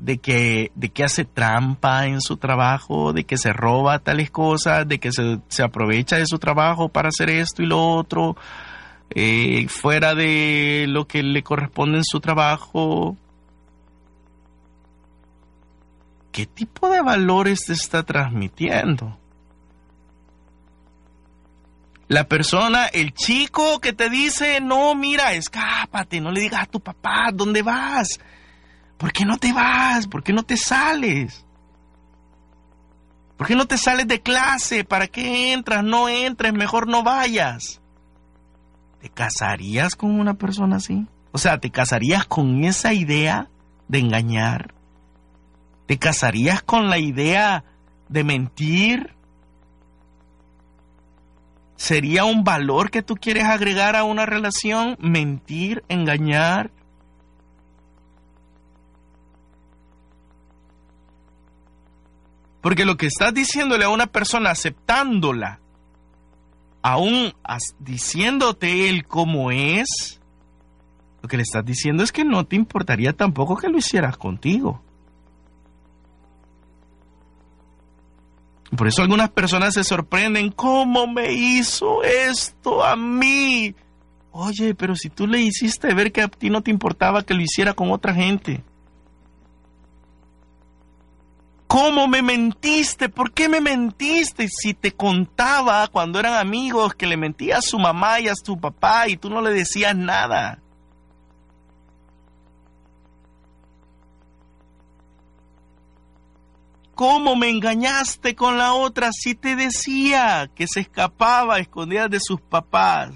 [0.00, 4.88] de que, de que hace trampa en su trabajo, de que se roba tales cosas,
[4.88, 8.36] de que se, se aprovecha de su trabajo para hacer esto y lo otro,
[9.10, 13.16] eh, fuera de lo que le corresponde en su trabajo.
[16.32, 19.18] ¿Qué tipo de valores te está transmitiendo?
[22.08, 26.80] La persona, el chico que te dice, no, mira, escápate, no le digas a tu
[26.80, 28.18] papá, ¿dónde vas?
[29.00, 30.06] ¿Por qué no te vas?
[30.06, 31.46] ¿Por qué no te sales?
[33.38, 34.84] ¿Por qué no te sales de clase?
[34.84, 35.82] ¿Para qué entras?
[35.82, 37.80] No entres, mejor no vayas.
[39.00, 41.06] ¿Te casarías con una persona así?
[41.32, 43.48] O sea, ¿te casarías con esa idea
[43.88, 44.74] de engañar?
[45.86, 47.64] ¿Te casarías con la idea
[48.10, 49.14] de mentir?
[51.76, 54.98] ¿Sería un valor que tú quieres agregar a una relación?
[55.00, 56.70] Mentir, engañar,
[62.60, 65.60] Porque lo que estás diciéndole a una persona aceptándola,
[66.82, 67.32] aún
[67.78, 70.20] diciéndote él cómo es,
[71.22, 74.82] lo que le estás diciendo es que no te importaría tampoco que lo hicieras contigo.
[78.76, 83.74] Por eso algunas personas se sorprenden, ¿cómo me hizo esto a mí?
[84.30, 87.42] Oye, pero si tú le hiciste ver que a ti no te importaba que lo
[87.42, 88.62] hiciera con otra gente.
[91.70, 93.08] ¿Cómo me mentiste?
[93.08, 94.48] ¿Por qué me mentiste?
[94.48, 98.58] Si te contaba cuando eran amigos que le mentía a su mamá y a su
[98.58, 100.58] papá y tú no le decías nada.
[106.96, 112.40] ¿Cómo me engañaste con la otra si te decía que se escapaba escondida de sus
[112.40, 113.12] papás?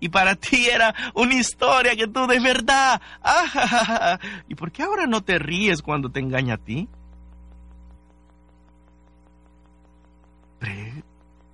[0.00, 3.00] Y para ti era una historia que tú de verdad.
[3.24, 4.18] Ah,
[4.50, 6.90] ¿Y por qué ahora no te ríes cuando te engaña a ti?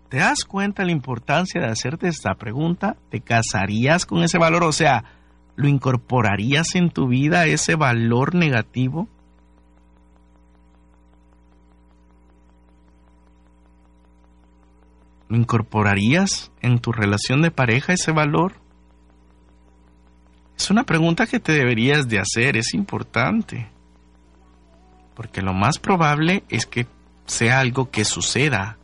[0.09, 2.97] ¿Te das cuenta la importancia de hacerte esta pregunta?
[3.11, 4.65] ¿Te casarías con ese valor?
[4.65, 5.05] O sea,
[5.55, 9.07] ¿lo incorporarías en tu vida ese valor negativo?
[15.29, 18.55] ¿Lo incorporarías en tu relación de pareja ese valor?
[20.57, 23.69] Es una pregunta que te deberías de hacer, es importante.
[25.15, 26.87] Porque lo más probable es que
[27.27, 28.78] sea algo que suceda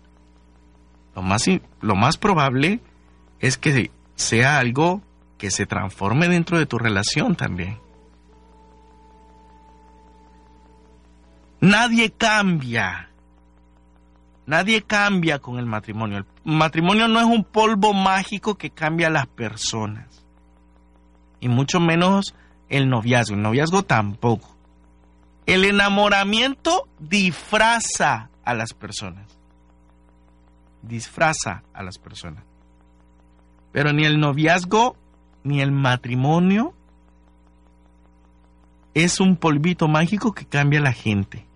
[1.14, 1.44] lo más,
[1.80, 2.80] lo más probable
[3.40, 5.02] es que sea algo
[5.38, 7.78] que se transforme dentro de tu relación también.
[11.60, 13.10] Nadie cambia.
[14.46, 16.18] Nadie cambia con el matrimonio.
[16.18, 20.24] El matrimonio no es un polvo mágico que cambia a las personas.
[21.40, 22.34] Y mucho menos
[22.68, 23.36] el noviazgo.
[23.36, 24.54] El noviazgo tampoco.
[25.46, 29.34] El enamoramiento disfraza a las personas
[30.86, 32.44] disfraza a las personas.
[33.72, 34.96] Pero ni el noviazgo
[35.42, 36.74] ni el matrimonio
[38.94, 41.46] es un polvito mágico que cambia a la gente.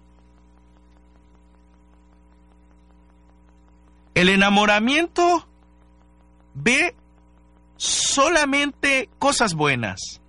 [4.14, 5.46] El enamoramiento
[6.54, 6.96] ve
[7.76, 10.20] solamente cosas buenas.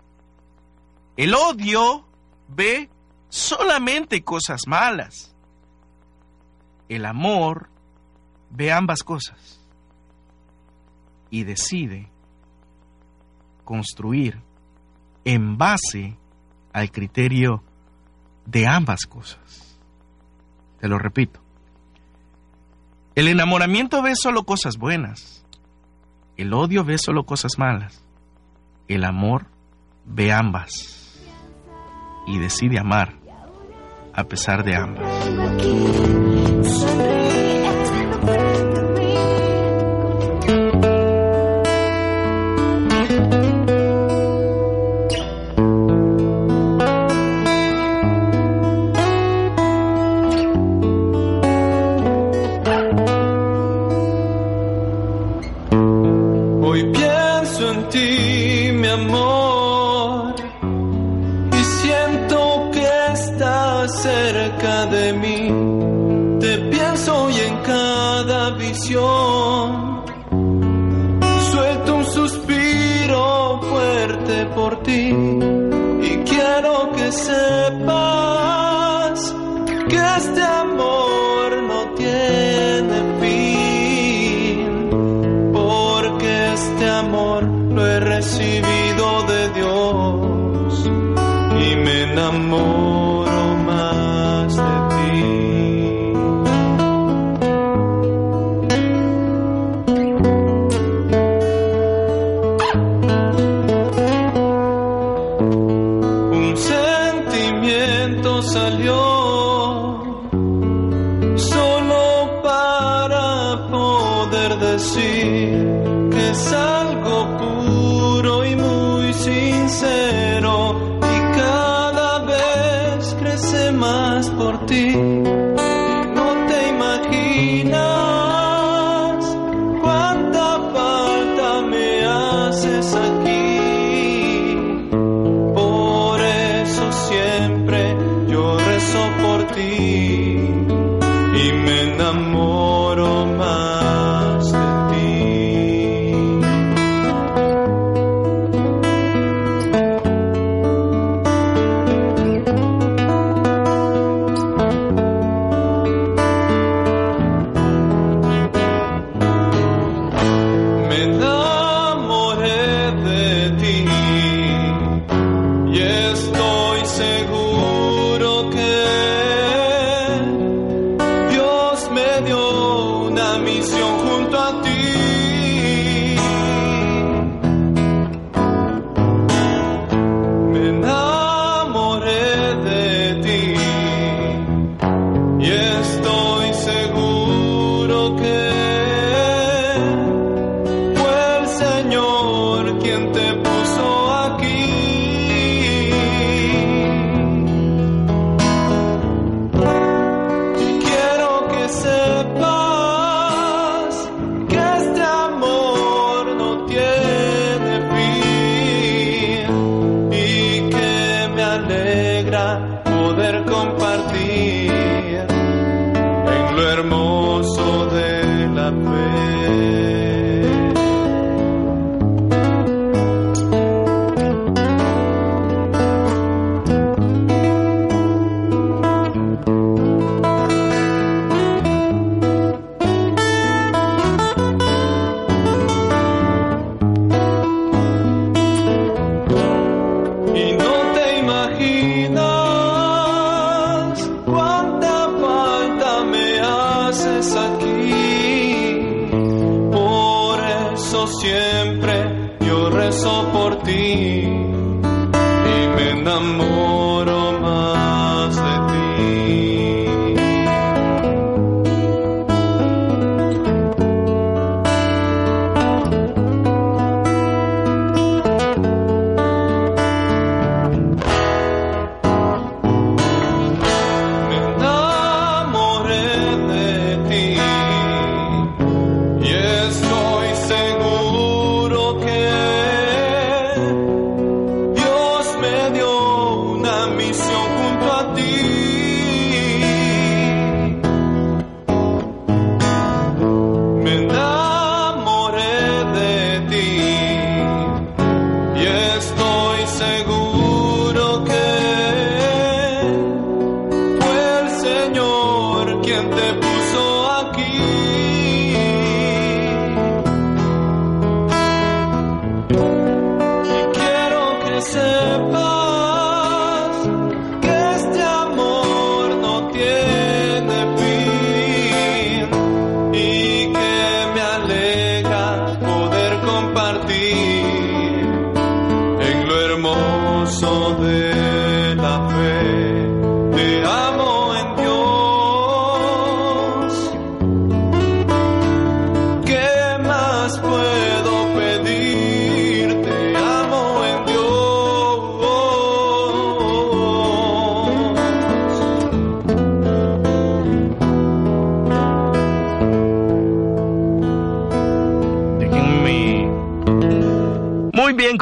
[1.18, 2.06] El odio
[2.48, 2.90] ve
[3.30, 5.36] solamente cosas malas.
[6.88, 7.70] El amor
[8.50, 9.60] ve ambas cosas
[11.30, 12.10] y decide
[13.64, 14.42] construir
[15.26, 16.18] en base
[16.74, 17.64] al criterio
[18.46, 19.80] de ambas cosas.
[20.80, 21.40] Te lo repito.
[23.16, 25.46] El enamoramiento ve solo cosas buenas.
[26.38, 28.04] El odio ve solo cosas malas.
[28.88, 29.48] El amor
[30.06, 31.22] ve ambas
[32.26, 33.14] y decide amar
[34.14, 36.29] a pesar de ambas.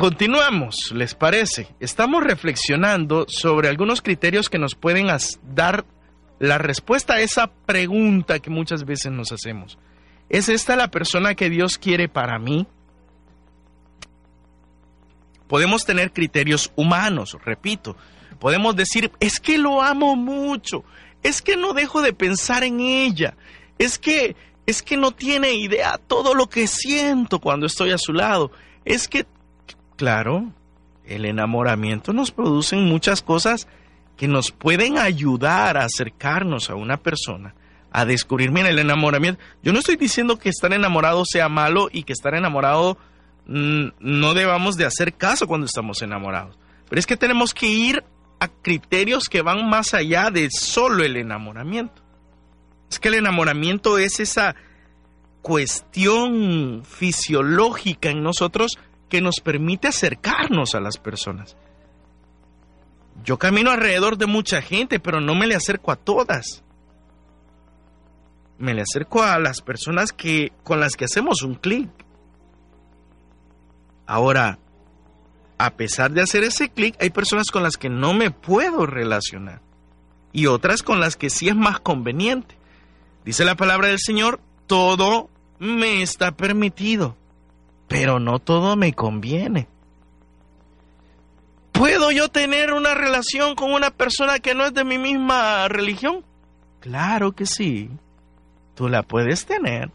[0.08, 1.68] Continuamos, ¿les parece?
[1.82, 5.08] Estamos reflexionando sobre algunos criterios que nos pueden
[5.53, 5.84] dar
[6.39, 9.78] la respuesta a esa pregunta que muchas veces nos hacemos.
[10.30, 12.66] ¿Es esta la persona que Dios quiere para mí?
[15.49, 17.97] Podemos tener criterios humanos, repito.
[18.39, 20.86] Podemos decir, es que lo amo mucho,
[21.22, 23.36] es que no dejo de pensar en ella,
[23.78, 28.14] es que es que no tiene idea todo lo que siento cuando estoy a su
[28.14, 28.53] lado,
[28.86, 29.26] es que
[29.98, 30.54] Claro,
[31.06, 33.68] el enamoramiento nos produce muchas cosas
[34.16, 37.56] que nos pueden ayudar a acercarnos a una persona,
[37.91, 39.41] a descubrir, mira, el enamoramiento.
[39.64, 42.98] Yo no estoy diciendo que estar enamorado sea malo y que estar enamorado
[43.48, 46.58] mm, no debamos de hacer caso cuando estamos enamorados.
[46.89, 48.04] Pero es que tenemos que ir
[48.39, 52.04] a criterios que van más allá de solo el enamoramiento.
[52.89, 54.56] Es que el enamoramiento es esa
[55.41, 58.78] cuestión fisiológica en nosotros
[59.10, 61.55] que nos permite acercarnos a las personas.
[63.24, 66.64] Yo camino alrededor de mucha gente, pero no me le acerco a todas.
[68.58, 71.89] Me le acerco a las personas que con las que hacemos un clic.
[74.05, 74.60] Ahora,
[75.58, 79.62] a pesar de hacer ese clic, hay personas con las que no me puedo relacionar
[80.32, 82.55] y otras con las que sí es más conveniente.
[83.26, 85.30] Dice la palabra del Señor, todo
[85.60, 87.18] me está permitido,
[87.88, 89.68] pero no todo me conviene.
[91.72, 96.26] ¿Puedo yo tener una relación con una persona que no es de mi misma religión?
[96.80, 97.90] Claro que sí.
[98.74, 99.92] Tú la puedes tener.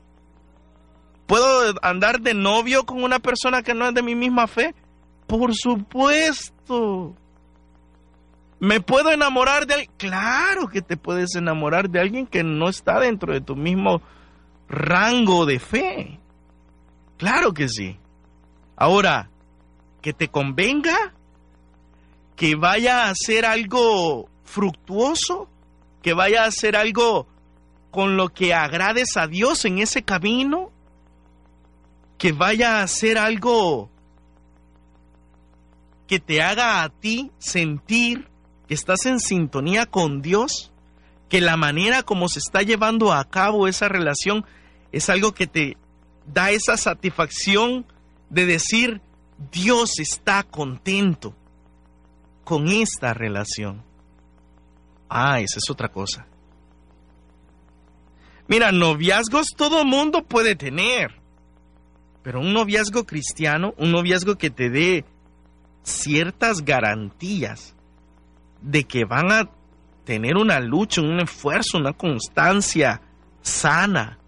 [1.26, 4.74] ¿Puedo andar de novio con una persona que no es de mi misma fe?
[5.26, 7.14] Por supuesto.
[8.60, 9.90] ¿Me puedo enamorar de alguien?
[9.96, 14.02] Claro que te puedes enamorar de alguien que no está dentro de tu mismo
[14.68, 16.20] rango de fe.
[17.22, 17.96] Claro que sí.
[18.74, 19.30] Ahora,
[20.00, 21.14] que te convenga,
[22.34, 25.48] que vaya a ser algo fructuoso,
[26.02, 27.28] que vaya a ser algo
[27.92, 30.72] con lo que agrades a Dios en ese camino,
[32.18, 33.88] que vaya a ser algo
[36.08, 38.26] que te haga a ti sentir
[38.66, 40.72] que estás en sintonía con Dios,
[41.28, 44.44] que la manera como se está llevando a cabo esa relación
[44.90, 45.76] es algo que te
[46.26, 47.86] da esa satisfacción
[48.30, 49.00] de decir,
[49.50, 51.34] Dios está contento
[52.44, 53.82] con esta relación.
[55.08, 56.26] Ah, esa es otra cosa.
[58.48, 61.20] Mira, noviazgos todo mundo puede tener,
[62.22, 65.04] pero un noviazgo cristiano, un noviazgo que te dé
[65.82, 67.74] ciertas garantías
[68.60, 69.50] de que van a
[70.04, 73.00] tener una lucha, un esfuerzo, una constancia
[73.42, 74.18] sana,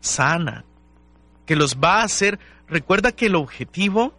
[0.00, 0.64] sana,
[1.46, 2.38] que los va a hacer,
[2.68, 4.14] recuerda que el objetivo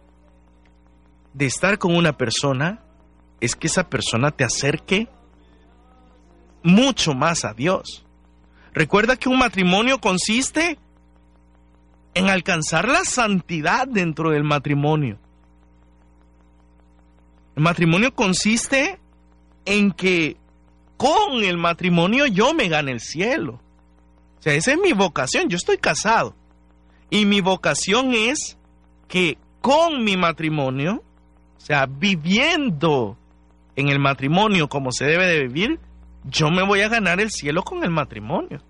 [1.34, 2.80] de estar con una persona
[3.40, 5.08] es que esa persona te acerque
[6.62, 8.04] mucho más a Dios.
[8.72, 10.78] Recuerda que un matrimonio consiste
[12.14, 15.18] en alcanzar la santidad dentro del matrimonio.
[17.56, 18.98] El matrimonio consiste
[19.64, 20.36] en que
[20.96, 23.60] con el matrimonio yo me gane el cielo.
[24.54, 25.48] Esa es mi vocación.
[25.48, 26.34] Yo estoy casado.
[27.10, 28.58] Y mi vocación es
[29.06, 31.02] que con mi matrimonio,
[31.56, 33.16] o sea, viviendo
[33.76, 35.80] en el matrimonio como se debe de vivir,
[36.24, 38.62] yo me voy a ganar el cielo con el matrimonio.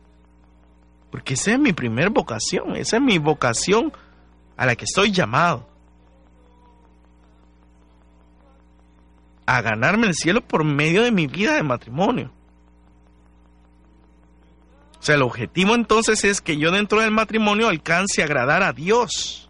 [1.10, 3.92] Porque esa es mi primer vocación, esa es mi vocación
[4.56, 5.66] a la que estoy llamado.
[9.46, 12.30] A ganarme el cielo por medio de mi vida de matrimonio.
[15.00, 18.72] O sea, el objetivo entonces es que yo dentro del matrimonio alcance a agradar a
[18.72, 19.48] Dios.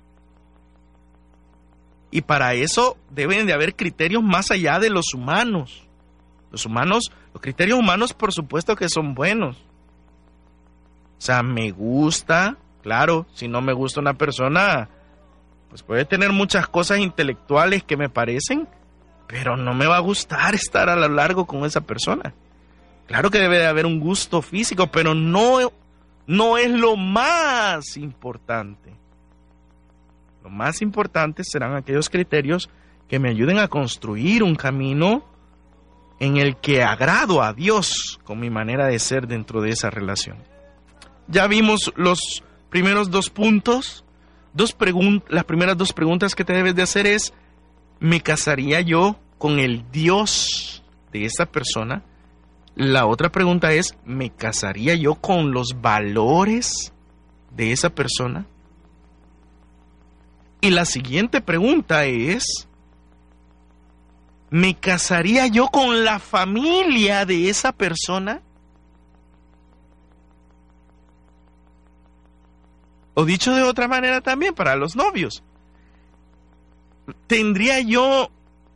[2.10, 5.86] Y para eso deben de haber criterios más allá de los humanos.
[6.50, 9.56] Los humanos, los criterios humanos por supuesto que son buenos.
[11.18, 14.88] O sea, me gusta, claro, si no me gusta una persona,
[15.68, 18.68] pues puede tener muchas cosas intelectuales que me parecen,
[19.26, 22.34] pero no me va a gustar estar a lo largo con esa persona.
[23.08, 25.72] Claro que debe de haber un gusto físico, pero no,
[26.26, 28.92] no es lo más importante.
[30.44, 32.68] Lo más importante serán aquellos criterios
[33.08, 35.24] que me ayuden a construir un camino
[36.20, 40.36] en el que agrado a Dios con mi manera de ser dentro de esa relación.
[41.28, 44.04] Ya vimos los primeros dos puntos.
[44.52, 44.76] Dos
[45.28, 47.32] las primeras dos preguntas que te debes de hacer es,
[48.00, 52.02] ¿me casaría yo con el Dios de esa persona?
[52.78, 56.92] La otra pregunta es, ¿me casaría yo con los valores
[57.50, 58.46] de esa persona?
[60.60, 62.68] Y la siguiente pregunta es,
[64.50, 68.42] ¿me casaría yo con la familia de esa persona?
[73.14, 75.42] O dicho de otra manera también para los novios.
[77.26, 78.30] ¿Tendría yo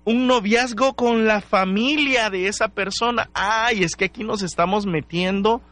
[0.05, 3.31] un noviazgo con la familia de esa persona?
[3.35, 5.63] Ay, es que aquí nos estamos metiendo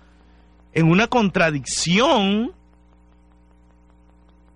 [0.72, 2.52] en una contradicción.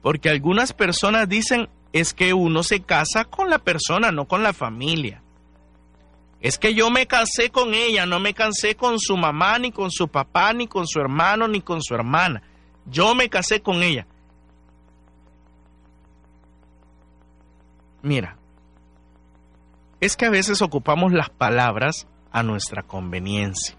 [0.03, 4.53] Porque algunas personas dicen, es que uno se casa con la persona, no con la
[4.53, 5.23] familia.
[6.41, 9.91] Es que yo me casé con ella, no me casé con su mamá, ni con
[9.91, 12.43] su papá, ni con su hermano, ni con su hermana.
[12.85, 14.07] Yo me casé con ella.
[18.03, 18.37] Mira,
[20.05, 23.75] es que a veces ocupamos las palabras a nuestra conveniencia.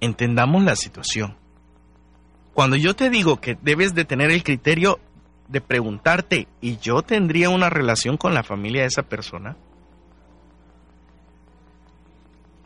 [0.00, 1.38] Entendamos la situación.
[2.52, 5.00] Cuando yo te digo que debes de tener el criterio
[5.48, 9.56] de preguntarte, ¿y yo tendría una relación con la familia de esa persona?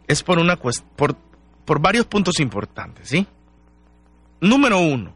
[0.08, 1.16] Es por una por,
[1.64, 3.24] por varios puntos importantes, ¿sí?
[4.40, 5.14] Número uno,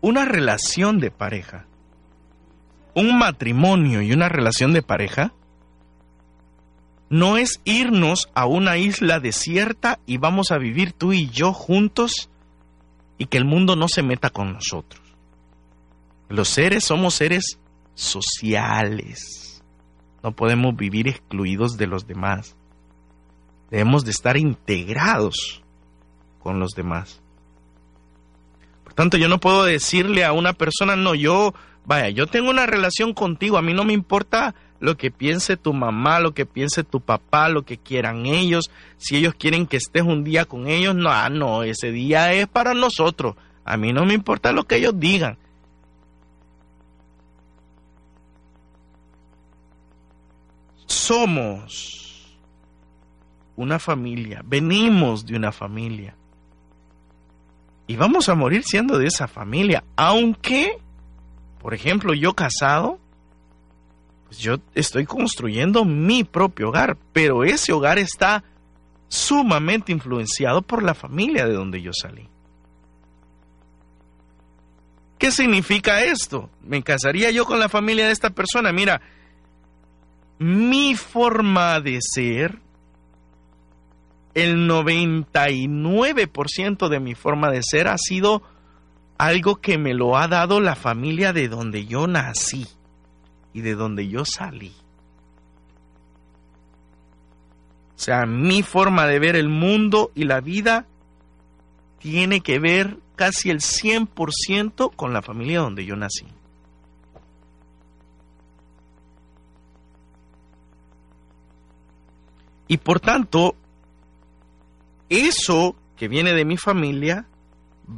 [0.00, 1.66] una relación de pareja,
[2.94, 5.32] un matrimonio y una relación de pareja,
[7.08, 12.30] no es irnos a una isla desierta y vamos a vivir tú y yo juntos
[13.18, 15.02] y que el mundo no se meta con nosotros.
[16.28, 17.58] Los seres somos seres
[17.94, 19.62] sociales.
[20.22, 22.56] No podemos vivir excluidos de los demás.
[23.70, 25.62] Debemos de estar integrados
[26.40, 27.20] con los demás.
[28.84, 31.54] Por tanto, yo no puedo decirle a una persona, no, yo,
[31.84, 35.72] vaya, yo tengo una relación contigo, a mí no me importa lo que piense tu
[35.72, 40.02] mamá, lo que piense tu papá, lo que quieran ellos, si ellos quieren que estés
[40.02, 44.04] un día con ellos, no, ah, no, ese día es para nosotros, a mí no
[44.06, 45.38] me importa lo que ellos digan.
[50.86, 52.36] Somos
[53.56, 56.16] una familia, venimos de una familia
[57.86, 60.78] y vamos a morir siendo de esa familia, aunque
[61.60, 62.98] por ejemplo, yo casado,
[64.26, 68.42] pues yo estoy construyendo mi propio hogar, pero ese hogar está
[69.08, 72.26] sumamente influenciado por la familia de donde yo salí.
[75.18, 76.48] ¿Qué significa esto?
[76.62, 78.72] ¿Me casaría yo con la familia de esta persona?
[78.72, 79.02] Mira,
[80.38, 82.58] mi forma de ser,
[84.32, 88.42] el 99% de mi forma de ser ha sido
[89.20, 92.66] algo que me lo ha dado la familia de donde yo nací
[93.52, 94.72] y de donde yo salí.
[97.96, 100.86] O sea, mi forma de ver el mundo y la vida
[101.98, 106.26] tiene que ver casi el 100% con la familia donde yo nací.
[112.68, 113.54] Y por tanto,
[115.10, 117.26] eso que viene de mi familia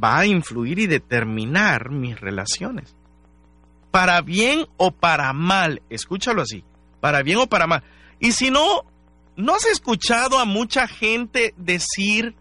[0.01, 2.95] va a influir y determinar mis relaciones.
[3.91, 6.63] Para bien o para mal, escúchalo así,
[6.99, 7.83] para bien o para mal.
[8.19, 8.85] Y si no,
[9.35, 12.35] ¿no has escuchado a mucha gente decir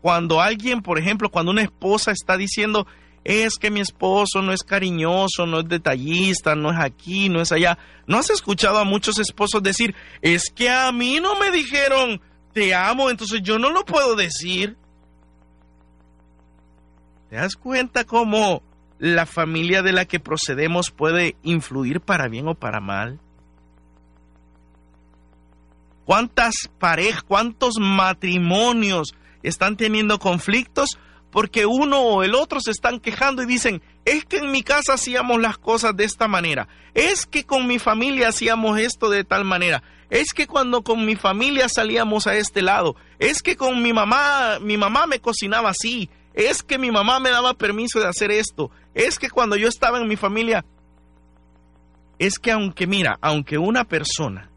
[0.00, 2.86] cuando alguien, por ejemplo, cuando una esposa está diciendo,
[3.24, 7.52] es que mi esposo no es cariñoso, no es detallista, no es aquí, no es
[7.52, 7.78] allá.
[8.06, 12.20] ¿No has escuchado a muchos esposos decir, es que a mí no me dijeron,
[12.52, 14.76] te amo, entonces yo no lo puedo decir?
[17.30, 18.62] ¿Te das cuenta cómo
[18.98, 23.20] la familia de la que procedemos puede influir para bien o para mal?
[26.04, 30.98] ¿Cuántas parejas, cuántos matrimonios están teniendo conflictos
[31.34, 34.94] porque uno o el otro se están quejando y dicen, es que en mi casa
[34.94, 39.44] hacíamos las cosas de esta manera, es que con mi familia hacíamos esto de tal
[39.44, 43.92] manera, es que cuando con mi familia salíamos a este lado, es que con mi
[43.92, 48.30] mamá, mi mamá me cocinaba así, es que mi mamá me daba permiso de hacer
[48.30, 50.64] esto, es que cuando yo estaba en mi familia,
[52.18, 54.50] es que aunque mira, aunque una persona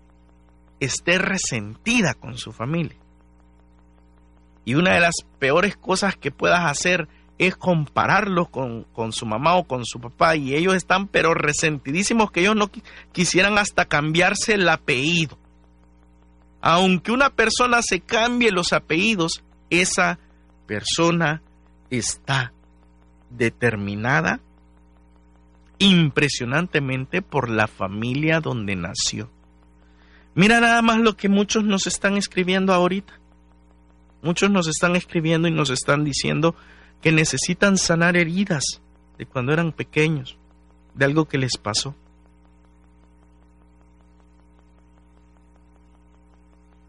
[0.80, 2.98] esté resentida con su familia,
[4.66, 7.08] y una de las peores cosas que puedas hacer
[7.38, 12.32] es compararlos con, con, su mamá o con su papá y ellos están pero resentidísimos
[12.32, 12.70] que ellos no
[13.12, 15.38] quisieran hasta cambiarse el apellido.
[16.60, 20.20] Aunque una persona se cambie los apellidos, esa
[20.66, 21.42] persona
[21.90, 22.54] está
[23.30, 24.40] determinada
[25.80, 29.30] impresionantemente por la familia donde nació.
[30.36, 33.20] Mira nada más lo que muchos nos están escribiendo ahorita.
[34.22, 36.56] Muchos nos están escribiendo y nos están diciendo
[37.02, 38.82] que necesitan sanar heridas
[39.18, 40.38] de cuando eran pequeños,
[40.94, 41.96] de algo que les pasó.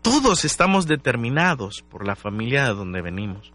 [0.02, 3.52] Todos estamos determinados por la familia de donde venimos.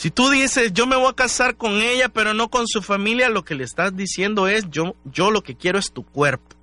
[0.00, 3.28] Si tú dices, yo me voy a casar con ella, pero no con su familia,
[3.28, 6.56] lo que le estás diciendo es, yo, yo lo que quiero es tu cuerpo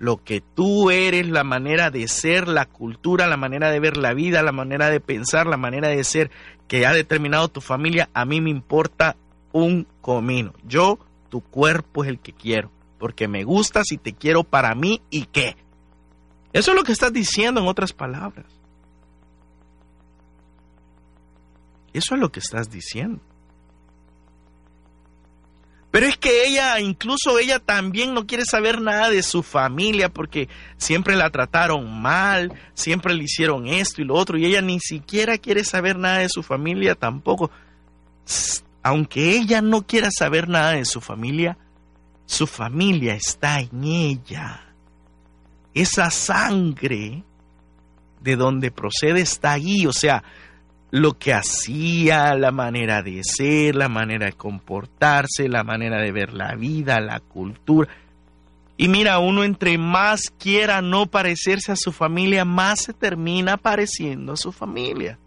[0.00, 4.14] lo que tú eres, la manera de ser, la cultura, la manera de ver la
[4.14, 6.30] vida, la manera de pensar, la manera de ser
[6.66, 9.16] que ha determinado tu familia, a mí me importa
[9.52, 10.54] un comino.
[10.66, 10.98] Yo,
[11.28, 15.26] tu cuerpo es el que quiero, porque me gustas y te quiero para mí y
[15.26, 15.56] qué.
[16.52, 18.57] Eso es lo que estás diciendo en otras palabras.
[21.92, 23.20] Eso es lo que estás diciendo.
[25.90, 30.48] Pero es que ella, incluso ella también no quiere saber nada de su familia porque
[30.76, 35.38] siempre la trataron mal, siempre le hicieron esto y lo otro, y ella ni siquiera
[35.38, 37.50] quiere saber nada de su familia tampoco.
[38.82, 41.56] Aunque ella no quiera saber nada de su familia,
[42.26, 44.74] su familia está en ella.
[45.72, 47.24] Esa sangre
[48.20, 50.22] de donde procede está ahí, o sea,
[50.90, 56.32] lo que hacía, la manera de ser, la manera de comportarse, la manera de ver
[56.32, 57.88] la vida, la cultura.
[58.76, 64.32] Y mira, uno entre más quiera no parecerse a su familia, más se termina pareciendo
[64.32, 65.18] a su familia.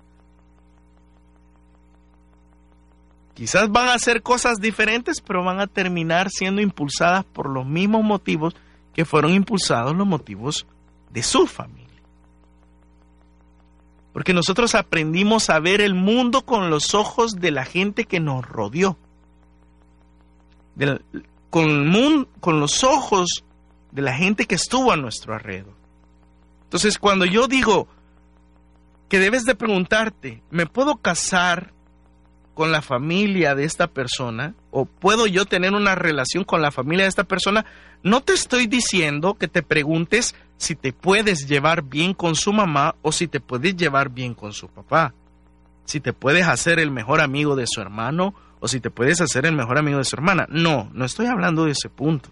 [3.34, 8.03] Quizás van a hacer cosas diferentes, pero van a terminar siendo impulsadas por los mismos
[8.03, 8.55] motivos
[8.93, 10.66] que fueron impulsados los motivos
[11.09, 11.80] de su familia.
[14.14, 18.45] Porque nosotros aprendimos a ver el mundo con los ojos de la gente que nos
[18.45, 18.97] rodeó.
[21.49, 23.43] con, con los ojos
[23.91, 25.76] de la gente que estuvo a nuestro alrededor.
[26.64, 27.88] Entonces, cuando yo digo
[29.09, 31.74] que debes de preguntarte, ¿me puedo casar
[32.53, 34.55] con la familia de esta persona?
[34.72, 37.65] ¿O puedo yo tener una relación con la familia de esta persona?
[38.03, 42.95] No te estoy diciendo que te preguntes si te puedes llevar bien con su mamá
[43.01, 45.13] o si te puedes llevar bien con su papá.
[45.86, 49.45] Si te puedes hacer el mejor amigo de su hermano o si te puedes hacer
[49.45, 50.47] el mejor amigo de su hermana.
[50.49, 52.30] No, no estoy hablando de ese punto.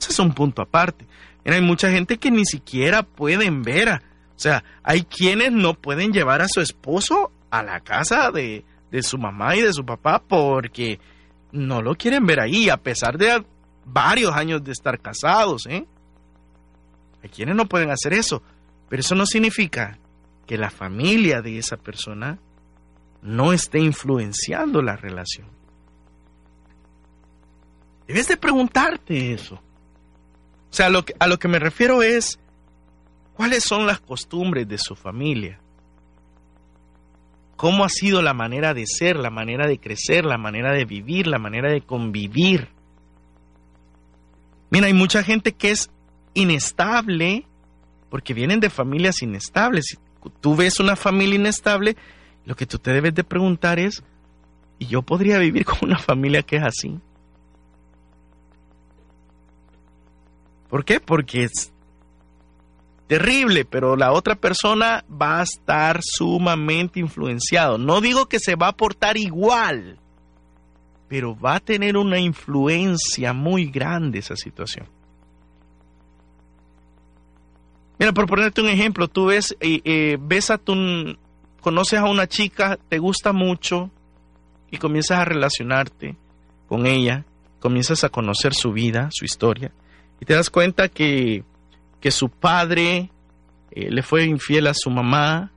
[0.00, 1.06] Ese es un punto aparte.
[1.44, 4.02] hay mucha gente que ni siquiera pueden ver a,
[4.36, 9.02] o sea, hay quienes no pueden llevar a su esposo a la casa de, de
[9.02, 11.00] su mamá y de su papá porque
[11.52, 13.44] no lo quieren ver ahí, a pesar de
[13.84, 15.66] varios años de estar casados.
[15.66, 15.86] ¿eh?
[17.22, 18.42] Hay quienes no pueden hacer eso,
[18.88, 19.98] pero eso no significa
[20.46, 22.38] que la familia de esa persona
[23.22, 25.48] no esté influenciando la relación.
[28.06, 29.54] Debes de preguntarte eso.
[29.54, 32.40] O sea, lo que, a lo que me refiero es,
[33.34, 35.60] ¿cuáles son las costumbres de su familia?
[37.60, 41.26] ¿Cómo ha sido la manera de ser, la manera de crecer, la manera de vivir,
[41.26, 42.68] la manera de convivir?
[44.70, 45.90] Mira, hay mucha gente que es
[46.32, 47.44] inestable
[48.08, 49.84] porque vienen de familias inestables.
[49.90, 49.98] Si
[50.40, 51.98] tú ves una familia inestable,
[52.46, 54.02] lo que tú te debes de preguntar es,
[54.78, 56.98] ¿y yo podría vivir con una familia que es así?
[60.70, 60.98] ¿Por qué?
[60.98, 61.74] Porque es
[63.10, 67.76] terrible, pero la otra persona va a estar sumamente influenciado.
[67.76, 69.98] No digo que se va a portar igual,
[71.08, 74.86] pero va a tener una influencia muy grande esa situación.
[77.98, 80.72] Mira, por ponerte un ejemplo, tú ves, eh, eh, ves a tu,
[81.62, 83.90] conoces a una chica, te gusta mucho
[84.70, 86.14] y comienzas a relacionarte
[86.68, 87.24] con ella,
[87.58, 89.72] comienzas a conocer su vida, su historia,
[90.20, 91.42] y te das cuenta que
[92.00, 93.10] que su padre
[93.70, 95.52] eh, le fue infiel a su mamá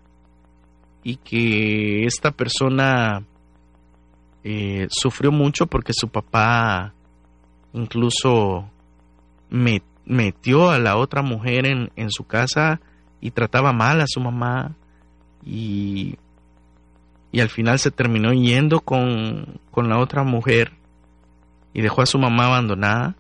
[1.04, 3.24] y que esta persona
[4.44, 6.94] eh, sufrió mucho porque su papá
[7.74, 8.70] incluso
[10.06, 12.82] metió a la otra mujer en, en, su casa
[13.22, 14.76] y trataba mal a su mamá
[15.46, 16.18] y,
[17.32, 20.74] y al final se terminó yendo con, con la otra mujer
[21.74, 23.16] y dejó a su mamá abandonada.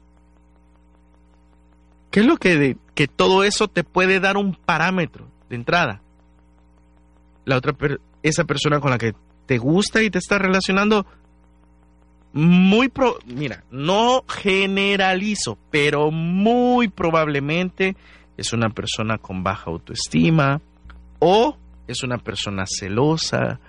[2.11, 6.01] ¿Qué es lo que que todo eso te puede dar un parámetro de entrada.
[7.45, 7.75] La otra
[8.21, 9.13] esa persona con la que
[9.45, 11.05] te gusta y te está relacionando
[12.31, 17.95] muy pro, mira, no generalizo, pero muy probablemente
[18.37, 20.61] es una persona con baja autoestima
[21.19, 23.59] o es una persona celosa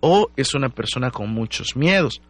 [0.00, 2.22] o es una persona con muchos miedos.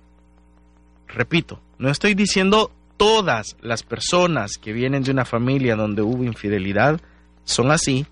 [1.09, 2.71] Repito, no estoy diciendo
[3.03, 7.01] todas las personas que vienen de una familia donde hubo infidelidad
[7.43, 8.07] son así,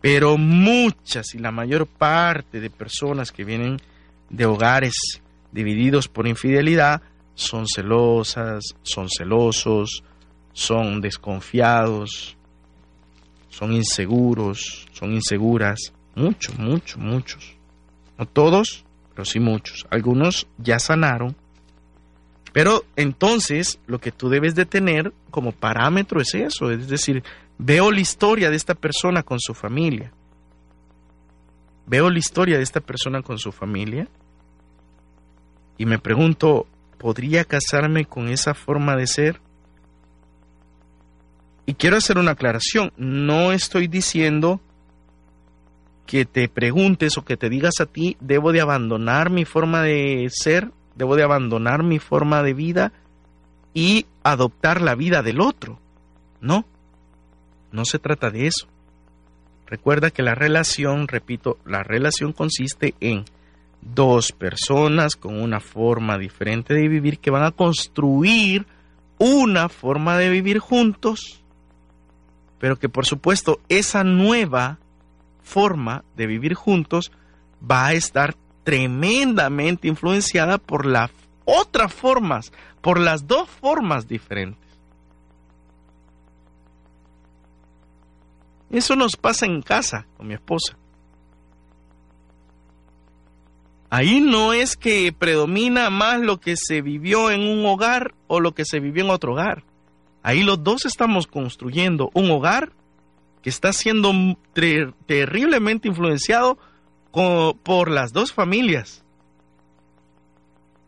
[0.00, 3.78] pero muchas y la mayor parte de personas que vienen
[4.28, 4.94] de hogares
[5.50, 7.02] divididos por infidelidad
[7.34, 10.04] son celosas, son celosos,
[10.52, 12.36] son desconfiados,
[13.48, 17.56] son inseguros, son inseguras, muchos, muchos, muchos.
[18.16, 19.88] No todos, pero sí muchos.
[19.90, 21.34] Algunos ya sanaron
[22.52, 27.22] pero entonces lo que tú debes de tener como parámetro es eso, es decir,
[27.58, 30.12] veo la historia de esta persona con su familia.
[31.86, 34.08] Veo la historia de esta persona con su familia
[35.76, 36.66] y me pregunto,
[36.98, 39.40] ¿podría casarme con esa forma de ser?
[41.66, 44.60] Y quiero hacer una aclaración, no estoy diciendo
[46.06, 50.28] que te preguntes o que te digas a ti, debo de abandonar mi forma de
[50.30, 52.92] ser debo de abandonar mi forma de vida
[53.72, 55.80] y adoptar la vida del otro.
[56.42, 56.66] No,
[57.72, 58.66] no se trata de eso.
[59.66, 63.24] Recuerda que la relación, repito, la relación consiste en
[63.80, 68.66] dos personas con una forma diferente de vivir que van a construir
[69.16, 71.42] una forma de vivir juntos,
[72.58, 74.78] pero que por supuesto esa nueva
[75.42, 77.10] forma de vivir juntos
[77.62, 78.34] va a estar
[78.64, 81.10] tremendamente influenciada por las
[81.44, 84.70] otras formas, por las dos formas diferentes.
[88.70, 90.76] Eso nos pasa en casa con mi esposa.
[93.92, 98.54] Ahí no es que predomina más lo que se vivió en un hogar o lo
[98.54, 99.64] que se vivió en otro hogar.
[100.22, 102.72] Ahí los dos estamos construyendo un hogar
[103.42, 104.12] que está siendo
[105.06, 106.58] terriblemente influenciado
[107.10, 109.04] por las dos familias.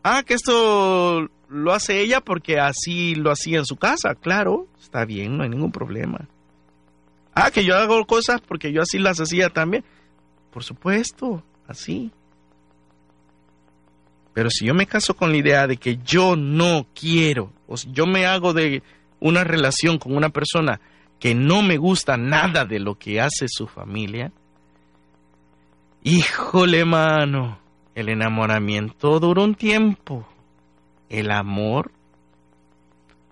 [0.03, 4.15] Ah, que esto lo hace ella porque así lo hacía en su casa.
[4.15, 6.27] Claro, está bien, no hay ningún problema.
[7.33, 9.83] Ah, que yo hago cosas porque yo así las hacía también.
[10.51, 12.11] Por supuesto, así.
[14.33, 17.91] Pero si yo me caso con la idea de que yo no quiero, o si
[17.91, 18.83] yo me hago de
[19.19, 20.81] una relación con una persona
[21.19, 24.31] que no me gusta nada de lo que hace su familia,
[26.05, 27.59] Híjole, mano,
[27.95, 30.27] el enamoramiento duró un tiempo,
[31.09, 31.91] El amor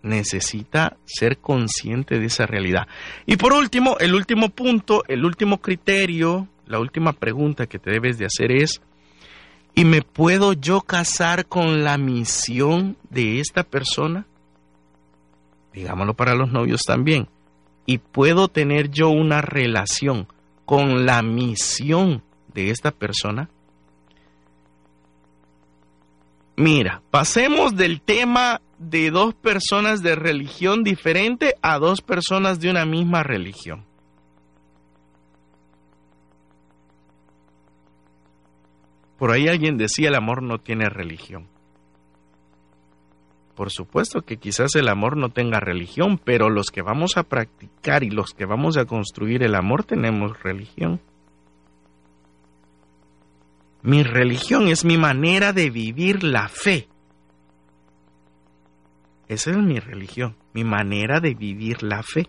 [0.03, 2.87] necesita ser consciente de esa realidad.
[3.25, 8.17] Y por último, el último punto, el último criterio, la última pregunta que te debes
[8.17, 8.81] de hacer es,
[9.75, 14.25] ¿y me puedo yo casar con la misión de esta persona?
[15.73, 17.27] Digámoslo para los novios también.
[17.85, 20.27] ¿Y puedo tener yo una relación
[20.65, 23.49] con la misión de esta persona?
[26.57, 32.85] Mira, pasemos del tema de dos personas de religión diferente a dos personas de una
[32.85, 33.85] misma religión.
[39.17, 41.47] Por ahí alguien decía el amor no tiene religión.
[43.55, 48.03] Por supuesto que quizás el amor no tenga religión, pero los que vamos a practicar
[48.03, 51.01] y los que vamos a construir el amor tenemos religión.
[53.83, 56.87] Mi religión es mi manera de vivir la fe.
[59.27, 62.27] Esa es mi religión, mi manera de vivir la fe.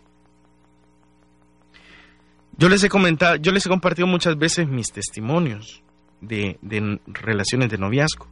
[2.56, 5.82] Yo les he comentado, yo les he compartido muchas veces mis testimonios
[6.20, 6.58] de,
[7.06, 8.28] relaciones de noviazgo.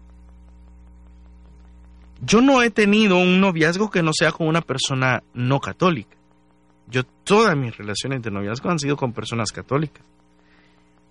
[2.23, 6.17] Yo no he tenido un noviazgo que no sea con una persona no católica.
[6.87, 10.05] Yo todas mis relaciones de noviazgo han sido con personas católicas.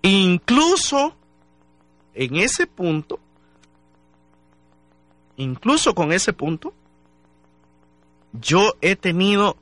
[0.02, 1.16] Incluso
[2.20, 3.18] en ese punto,
[5.38, 6.74] incluso con ese punto,
[8.34, 9.56] yo he tenido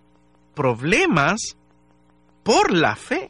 [0.55, 1.55] problemas
[2.41, 3.29] por la fe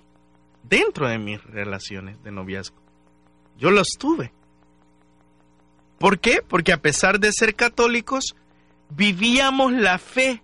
[0.63, 2.77] dentro de mis relaciones de noviazgo.
[3.57, 4.31] Yo los tuve.
[5.99, 6.41] ¿Por qué?
[6.41, 8.33] Porque a pesar de ser católicos,
[8.91, 10.41] vivíamos la fe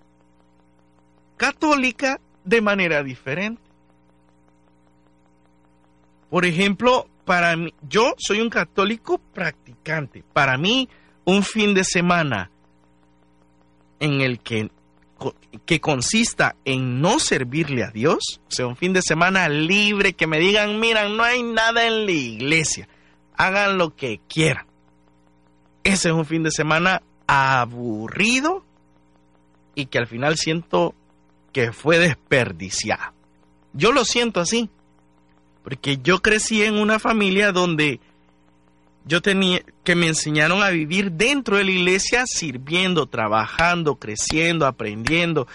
[1.38, 3.62] católica de manera diferente.
[6.30, 10.24] Por ejemplo, para mí, yo soy un católico practicante.
[10.34, 10.90] Para mí,
[11.26, 12.52] un fin de semana
[14.00, 14.70] en el que,
[15.66, 20.28] que consista en no servirle a Dios, o sea, un fin de semana libre, que
[20.28, 22.90] me digan, miran, no hay nada en la iglesia,
[23.36, 24.66] hagan lo que quieran.
[25.84, 28.66] Ese es un fin de semana aburrido
[29.76, 30.94] y que al final siento
[31.52, 33.14] que fue desperdiciado.
[33.74, 34.70] Yo lo siento así.
[35.64, 38.00] Porque yo crecí en una familia donde
[39.06, 45.48] yo tenía que me enseñaron a vivir dentro de la iglesia, sirviendo, trabajando, creciendo, aprendiendo.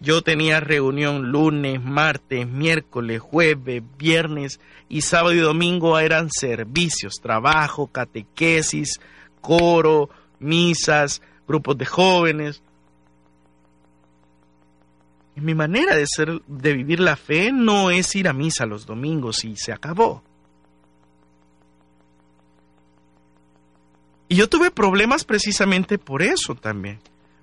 [0.00, 7.86] Yo tenía reunión lunes, martes, miércoles, jueves, viernes y sábado y domingo eran servicios, trabajo,
[7.86, 9.00] catequesis,
[9.40, 12.62] coro, misas, grupos de jóvenes.
[15.34, 19.44] Mi manera de ser, de vivir la fe no es ir a misa los domingos
[19.44, 20.22] y se acabó.
[24.28, 27.00] Y yo tuve problemas precisamente por eso también,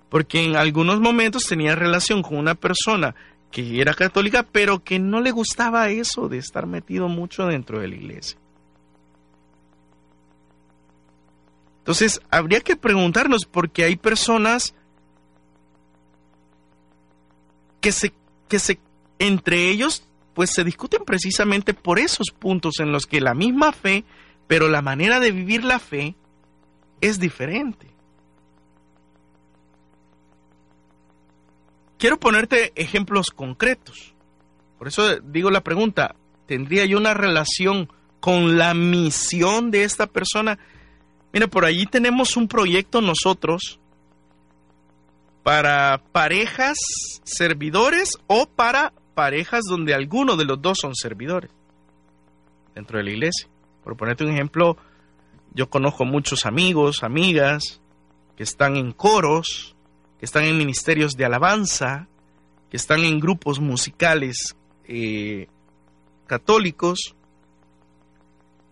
[0.09, 3.15] porque en algunos momentos tenía relación con una persona
[3.51, 7.87] que era católica, pero que no le gustaba eso de estar metido mucho dentro de
[7.89, 8.37] la iglesia.
[11.79, 14.75] Entonces, habría que preguntarnos, porque hay personas
[17.81, 18.13] que se,
[18.47, 18.79] que se,
[19.19, 20.03] entre ellos,
[20.33, 24.05] pues se discuten precisamente por esos puntos en los que la misma fe,
[24.47, 26.15] pero la manera de vivir la fe
[27.01, 27.87] es diferente.
[31.97, 34.13] Quiero ponerte ejemplos concretos.
[34.77, 36.15] Por eso digo la pregunta,
[36.45, 40.57] ¿tendría yo una relación con la misión de esta persona?
[41.33, 43.79] Mira, por allí tenemos un proyecto nosotros
[45.43, 46.77] para parejas
[47.23, 51.51] servidores o para parejas donde alguno de los dos son servidores
[52.75, 53.47] dentro de la iglesia.
[53.83, 54.77] Por ponerte un ejemplo,
[55.53, 57.81] yo conozco muchos amigos, amigas
[58.37, 59.75] que están en coros,
[60.19, 62.07] que están en ministerios de alabanza,
[62.69, 65.47] que están en grupos musicales eh,
[66.27, 67.15] católicos,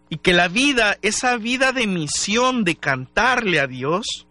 [0.10, 4.28] y que la vida, esa vida de misión de cantarle a Dios,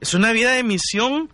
[0.00, 1.30] es una vida de misión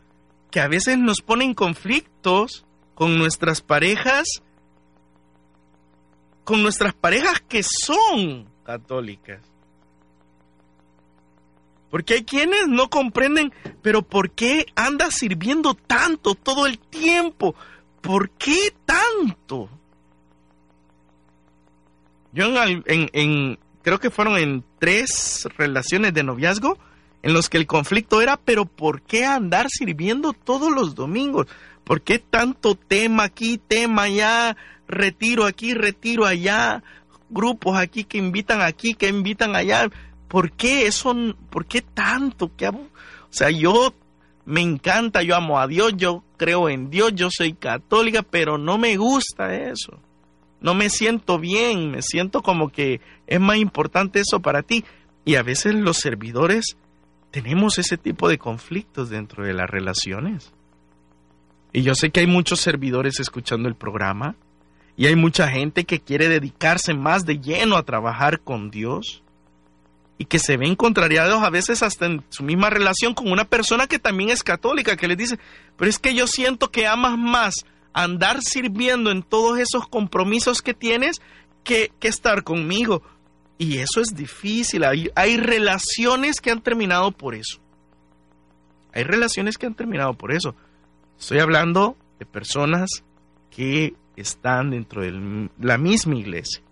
[0.51, 4.43] que a veces nos pone en conflictos con nuestras parejas,
[6.45, 9.41] con nuestras parejas que son católicas.
[11.91, 17.55] Porque hay quienes no comprenden, pero ¿por qué anda sirviendo tanto todo el tiempo?
[18.01, 19.69] ¿Por qué tanto?
[22.33, 26.79] Yo en, en creo que fueron en tres relaciones de noviazgo,
[27.23, 31.47] en los que el conflicto era, pero ¿por qué andar sirviendo todos los domingos?
[31.85, 34.57] ¿Por qué tanto tema aquí, tema allá,
[34.87, 36.83] retiro aquí, retiro allá,
[37.29, 39.91] grupos aquí que invitan aquí, que invitan allá?
[40.29, 41.15] ¿Por qué eso?
[41.51, 42.51] ¿Por qué tanto?
[42.57, 42.89] ¿Qué, o
[43.31, 43.95] sea, yo
[44.45, 48.79] me encanta, yo amo a Dios, yo creo en Dios, yo soy católica, pero no
[48.79, 50.01] me gusta eso.
[50.61, 54.85] No me siento bien, me siento como que es más importante eso para ti.
[55.25, 56.77] Y a veces los servidores
[57.31, 60.53] tenemos ese tipo de conflictos dentro de las relaciones.
[61.73, 64.35] Y yo sé que hay muchos servidores escuchando el programa
[64.97, 69.23] y hay mucha gente que quiere dedicarse más de lleno a trabajar con Dios
[70.19, 73.87] y que se ven contrariados a veces hasta en su misma relación con una persona
[73.87, 75.39] que también es católica, que les dice,
[75.79, 80.75] pero es que yo siento que amas más andar sirviendo en todos esos compromisos que
[80.75, 81.23] tienes
[81.65, 83.03] que, que estar conmigo.
[83.61, 87.59] Y eso es difícil, hay, relaciones que han terminado por eso.
[88.95, 90.55] Hay relaciones que han terminado por eso.
[91.19, 92.89] Estoy hablando de personas
[93.51, 96.63] que están dentro de la misma iglesia.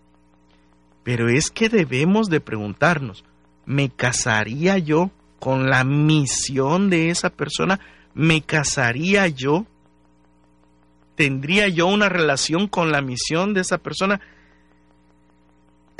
[1.04, 3.22] Pero es que debemos de preguntarnos,
[3.66, 5.10] ¿me casaría yo
[5.40, 7.80] con la misión de esa persona?
[8.14, 9.66] ¿Me casaría yo?
[11.16, 14.22] ¿Tendría yo una relación con la misión de esa persona?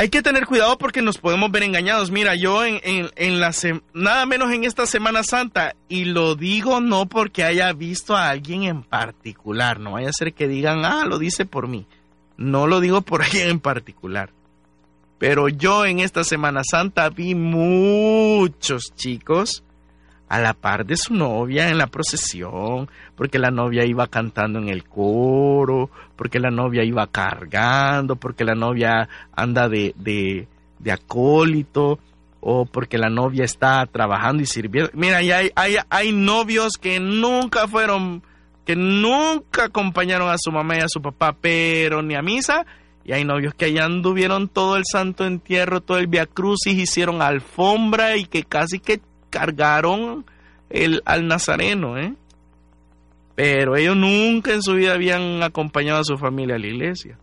[0.01, 2.13] Hay que tener cuidado porque nos podemos ver engañados.
[2.13, 3.51] Mira, yo en, en, la
[3.93, 8.63] nada menos en esta Semana Santa, y lo digo no porque haya visto a alguien
[8.63, 11.85] en particular, no vaya a ser que digan, ah, lo dice por mí.
[12.37, 14.31] No lo digo por alguien en particular.
[15.19, 19.65] Pero yo en esta Semana Santa vi muchos chicos
[20.29, 24.69] a la par de su novia en la procesión, porque la novia iba cantando en
[24.69, 30.47] el coro, porque la novia iba cargando, porque la novia anda de, de,
[30.79, 31.99] de acólito,
[32.41, 34.91] o porque la novia está trabajando y sirviendo.
[34.95, 38.23] Mira, hay, hay, hay novios que nunca fueron,
[38.65, 42.65] que nunca acompañaron a su mamá y a su papá, pero ni a misa,
[43.05, 47.23] y hay novios que allá anduvieron todo el santo entierro, todo el via crucis, hicieron
[47.23, 49.01] alfombra y que casi que
[49.31, 50.25] cargaron
[50.71, 52.15] el, al nazareno, ¿eh?
[53.35, 57.19] Pero ellos nunca en su vida habían acompañado a su familia a la iglesia.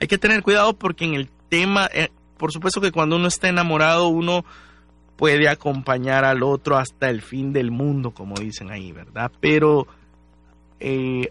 [0.00, 3.48] Hay que tener cuidado porque en el tema, eh, por supuesto que cuando uno está
[3.48, 4.44] enamorado, uno
[5.16, 9.32] puede acompañar al otro hasta el fin del mundo, como dicen ahí, ¿verdad?
[9.40, 9.86] Pero
[10.78, 11.30] eh,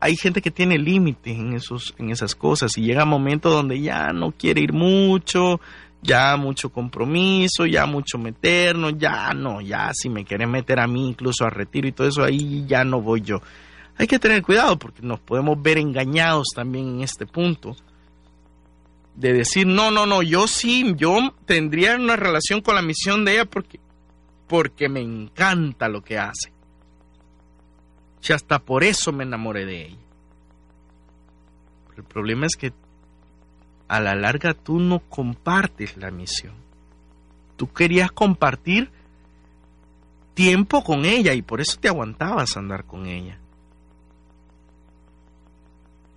[0.00, 3.80] hay gente que tiene límites en, esos, en esas cosas y llega un momento donde
[3.80, 5.60] ya no quiere ir mucho,
[6.02, 11.08] ya mucho compromiso, ya mucho meternos, ya no, ya si me quieren meter a mí
[11.08, 13.40] incluso a retiro y todo eso, ahí ya no voy yo.
[13.96, 17.76] Hay que tener cuidado porque nos podemos ver engañados también en este punto.
[19.14, 23.34] De decir, no, no, no, yo sí, yo tendría una relación con la misión de
[23.34, 23.78] ella porque,
[24.46, 26.52] porque me encanta lo que hace.
[28.26, 29.96] Y hasta por eso me enamoré de ella.
[31.96, 32.72] el problema es que
[33.90, 36.54] a la larga tú no compartes la misión.
[37.56, 38.88] Tú querías compartir
[40.32, 43.36] tiempo con ella y por eso te aguantabas andar con ella.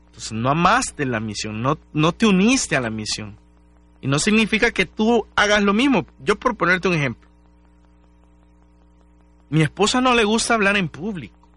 [0.06, 3.40] Entonces no amaste la misión, no, no te uniste a la misión.
[4.02, 6.06] Y no significa que tú hagas lo mismo.
[6.20, 7.28] Yo por ponerte un ejemplo.
[9.50, 11.50] Mi esposa no le gusta hablar en público.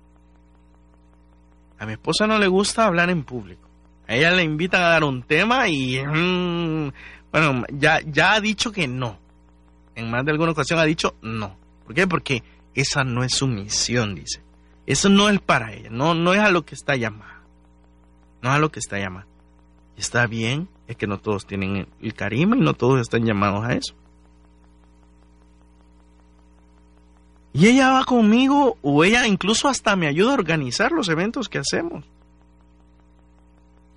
[1.79, 3.66] A mi esposa no le gusta hablar en público.
[4.09, 6.93] Ella le invitan a dar un tema y mm,
[7.33, 9.19] bueno, ya, ya ha dicho que no.
[9.95, 11.57] En más de alguna ocasión ha dicho no.
[11.85, 12.07] ¿Por qué?
[12.07, 12.43] Porque
[12.75, 14.43] esa no es su misión, dice.
[14.87, 17.43] Eso no es para ella, no, no es a lo que está llamada.
[18.43, 19.27] No es a lo que está llamada.
[19.97, 23.73] Está bien, es que no todos tienen el carisma y no todos están llamados a
[23.73, 23.95] eso.
[27.53, 31.59] Y ella va conmigo o ella incluso hasta me ayuda a organizar los eventos que
[31.59, 32.05] hacemos.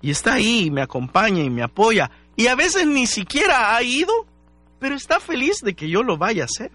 [0.02, 2.10] Y está ahí, y me acompaña y me apoya.
[2.36, 4.26] Y a veces ni siquiera ha ido,
[4.78, 6.70] pero está feliz de que yo lo vaya a hacer.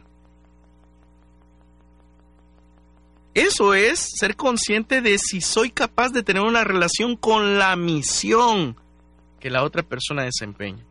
[3.34, 8.78] Eso es ser consciente de si soy capaz de tener una relación con la misión
[9.42, 10.86] que la otra persona desempeña.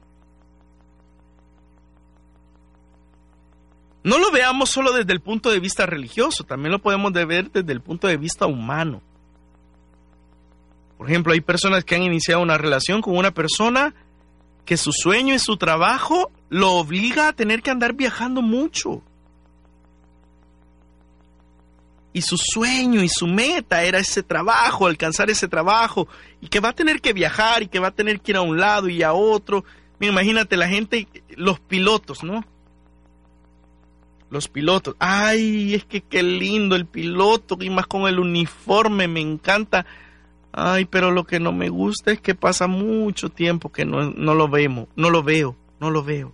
[4.02, 7.73] No lo veamos solo desde el punto de vista religioso, también lo podemos ver desde
[7.73, 9.01] el punto de vista humano.
[11.05, 13.94] Por ejemplo, hay personas que han iniciado una relación con una persona
[14.64, 19.02] que su sueño y su trabajo lo obliga a tener que andar viajando mucho.
[22.14, 26.09] Y su sueño y su meta era ese trabajo, alcanzar ese trabajo,
[26.40, 28.40] y que va a tener que viajar y que va a tener que ir a
[28.40, 29.62] un lado y a otro.
[29.98, 31.06] Mira, imagínate la gente,
[31.36, 32.47] los pilotos, ¿no?
[34.31, 34.97] Los pilotos.
[34.98, 39.85] Ay, es que qué lindo el piloto, y más con el uniforme, me encanta
[40.56, 44.48] Ay, pero lo que no me gusta es que pasa mucho tiempo que no, lo
[44.48, 46.32] vemos, no lo veo, no lo veo.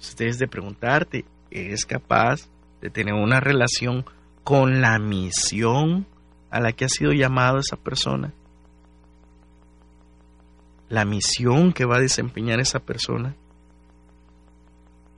[0.00, 2.48] Ustedes de preguntarte, ¿eres capaz
[2.80, 4.04] de tener una relación
[4.42, 6.08] con la misión
[6.50, 8.32] a la que ha sido llamado esa persona?
[10.88, 13.36] La misión que va a desempeñar esa persona.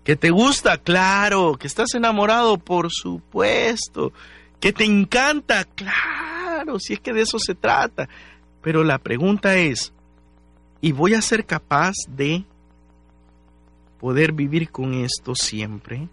[0.05, 0.77] ¿Que te gusta?
[0.77, 1.57] Claro.
[1.59, 2.59] ¿Que estás enamorado?
[2.59, 4.13] Por supuesto.
[4.61, 5.65] ¿Que te encanta?
[5.65, 6.34] Claro,
[6.79, 8.09] si es que de eso se trata.
[8.63, 9.93] Pero la pregunta es,
[10.81, 12.45] ¿y voy a ser capaz de
[13.99, 16.09] poder vivir con esto siempre?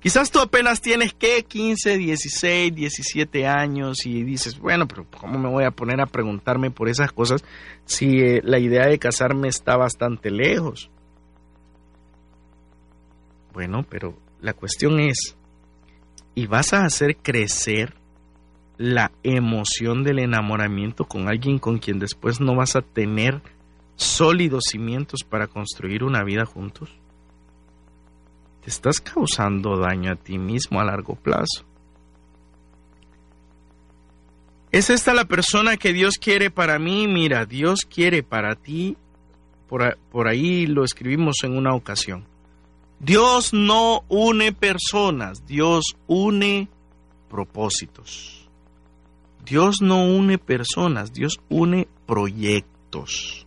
[0.00, 5.48] Quizás tú apenas tienes que 15, 16, 17 años y dices, bueno, pero ¿cómo me
[5.48, 7.44] voy a poner a preguntarme por esas cosas
[7.86, 10.90] si eh, la idea de casarme está bastante lejos?
[13.52, 15.36] Bueno, pero la cuestión es,
[16.34, 17.94] ¿y vas a hacer crecer
[18.78, 23.42] la emoción del enamoramiento con alguien con quien después no vas a tener
[23.96, 26.90] sólidos cimientos para construir una vida juntos?
[28.62, 31.64] Te estás causando daño a ti mismo a largo plazo.
[34.72, 37.06] ¿Es esta la persona que Dios quiere para mí?
[37.06, 38.96] Mira, Dios quiere para ti,
[39.68, 42.26] por, por ahí lo escribimos en una ocasión
[42.98, 46.68] Dios no une personas, Dios une
[47.28, 48.35] propósitos.
[49.46, 53.46] Dios no une personas, Dios une proyectos.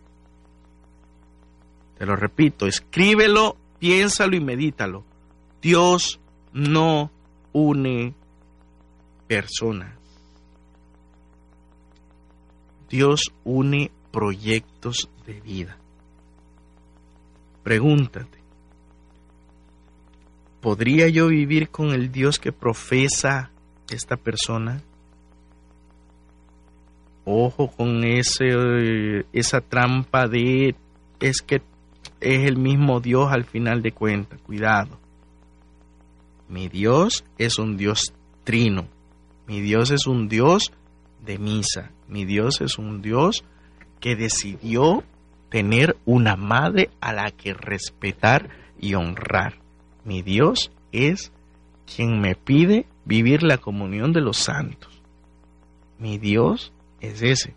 [1.98, 5.04] Te lo repito, escríbelo, piénsalo y medítalo.
[5.60, 6.18] Dios
[6.54, 7.10] no
[7.52, 8.14] une
[9.28, 9.94] personas.
[12.88, 15.76] Dios une proyectos de vida.
[17.62, 18.40] Pregúntate,
[20.60, 23.50] ¿Podría yo vivir con el Dios que profesa
[23.88, 24.82] esta persona?
[27.32, 30.74] Ojo con ese, esa trampa de
[31.20, 31.62] es que
[32.20, 34.40] es el mismo Dios al final de cuentas.
[34.42, 34.98] Cuidado.
[36.48, 38.12] Mi Dios es un Dios
[38.42, 38.88] trino.
[39.46, 40.72] Mi Dios es un Dios
[41.24, 41.92] de misa.
[42.08, 43.44] Mi Dios es un Dios
[44.00, 45.04] que decidió
[45.50, 48.50] tener una madre a la que respetar
[48.80, 49.54] y honrar.
[50.04, 51.32] Mi Dios es
[51.94, 55.00] quien me pide vivir la comunión de los santos.
[56.00, 57.54] Mi Dios es ese.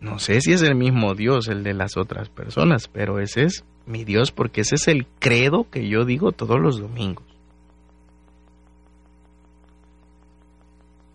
[0.00, 3.64] No sé si es el mismo Dios el de las otras personas, pero ese es
[3.86, 7.24] mi Dios porque ese es el credo que yo digo todos los domingos.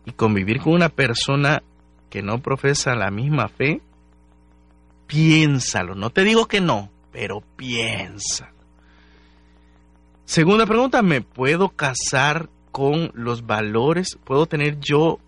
[0.06, 1.64] Y convivir con una persona
[2.10, 3.82] que no profesa la misma fe
[5.07, 5.95] piénsalo.
[5.95, 8.52] No te digo que no, pero piensa.
[10.26, 14.20] Segunda pregunta, ¿me puedo casar con los valores?
[14.26, 15.20] ¿Puedo tener yo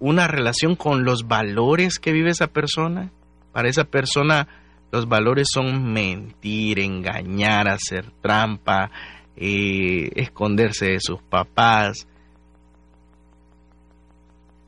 [0.00, 3.12] una relación con los valores que vive esa persona?
[3.52, 4.48] Para esa persona
[4.90, 8.90] los valores son mentir, engañar, hacer trampa,
[9.36, 12.08] eh, esconderse de sus papás.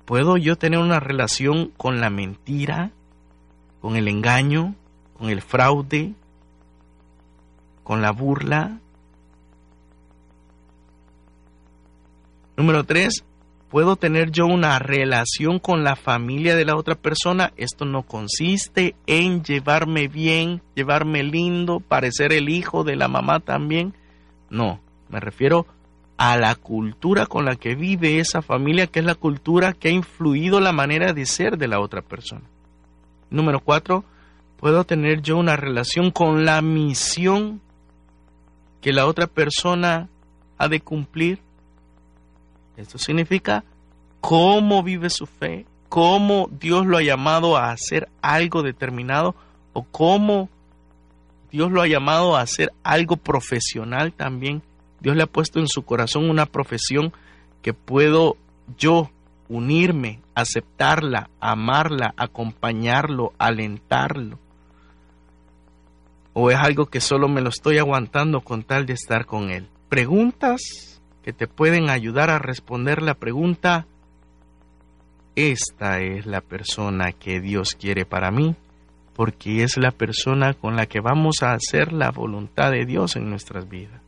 [0.04, 2.92] ¿Puedo yo tener una relación con la mentira?
[3.80, 4.74] con el engaño,
[5.14, 6.14] con el fraude,
[7.82, 8.78] con la burla.
[12.60, 13.24] Número tres,
[13.70, 17.54] ¿puedo tener yo una relación con la familia de la otra persona?
[17.56, 23.94] Esto no consiste en llevarme bien, llevarme lindo, parecer el hijo de la mamá también.
[24.50, 24.78] No,
[25.08, 25.66] me refiero
[26.18, 29.92] a la cultura con la que vive esa familia, que es la cultura que ha
[29.92, 32.44] influido la manera de ser de la otra persona.
[33.30, 34.04] Número cuatro,
[34.58, 37.62] puedo tener yo una relación con la misión
[38.82, 40.10] que la otra persona
[40.58, 41.38] ha de cumplir.
[42.80, 43.64] Esto significa
[44.20, 49.34] cómo vive su fe, cómo Dios lo ha llamado a hacer algo determinado
[49.72, 50.48] o cómo
[51.50, 54.62] Dios lo ha llamado a hacer algo profesional también.
[55.00, 57.12] Dios le ha puesto en su corazón una profesión
[57.62, 58.36] que puedo
[58.78, 59.10] yo
[59.48, 64.38] unirme, aceptarla, amarla, acompañarlo, alentarlo?
[66.32, 69.68] ¿O es algo que solo me lo estoy aguantando con tal de estar con él?
[69.88, 70.89] Preguntas
[71.30, 73.86] que te pueden ayudar a responder la pregunta,
[75.36, 78.56] esta es la persona que Dios quiere para mí,
[79.14, 83.30] porque es la persona con la que vamos a hacer la voluntad de Dios en
[83.30, 84.00] nuestras vidas.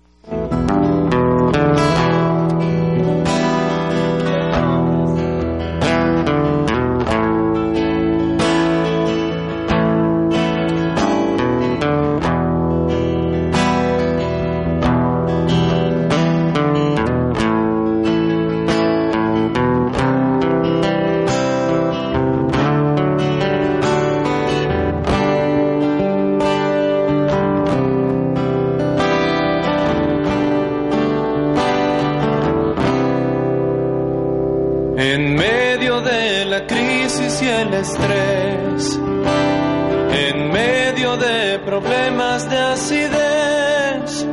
[37.83, 38.99] Estrés,
[40.27, 44.27] en medio de problemas de acidez,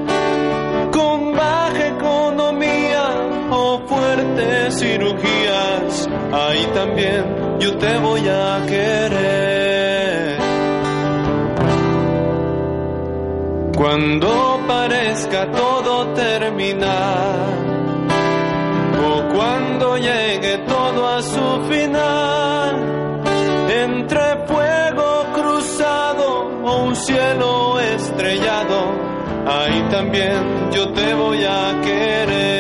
[0.92, 3.06] con baja economía
[3.50, 7.26] o fuertes cirugías, ahí también
[7.60, 10.38] yo te voy a querer.
[13.76, 17.70] Cuando parezca todo terminar,
[19.12, 20.59] o cuando llegue
[21.70, 22.76] final,
[23.70, 26.28] entre fuego cruzado
[26.64, 28.92] o un cielo estrellado,
[29.48, 32.59] ahí también yo te voy a querer.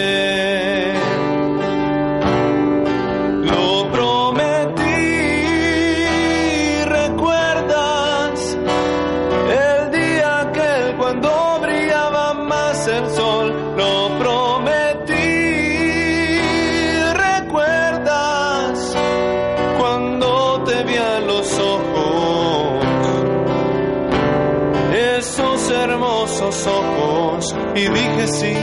[27.79, 28.55] Y dije sí.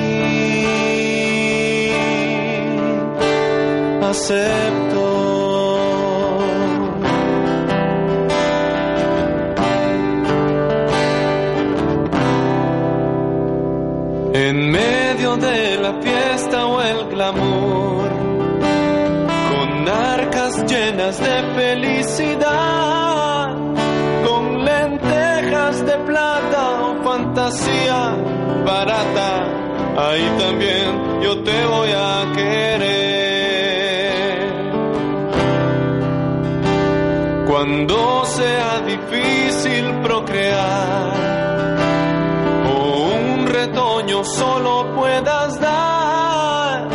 [4.02, 5.04] Acepto.
[14.34, 18.10] En medio de la fiesta o el glamour,
[19.50, 23.48] con arcas llenas de felicidad,
[24.26, 28.05] con lentejas de plata o fantasía
[28.66, 29.44] barata,
[29.96, 33.16] ahí también yo te voy a querer.
[37.48, 41.12] Cuando sea difícil procrear,
[42.74, 42.78] o
[43.14, 46.88] un retoño solo puedas dar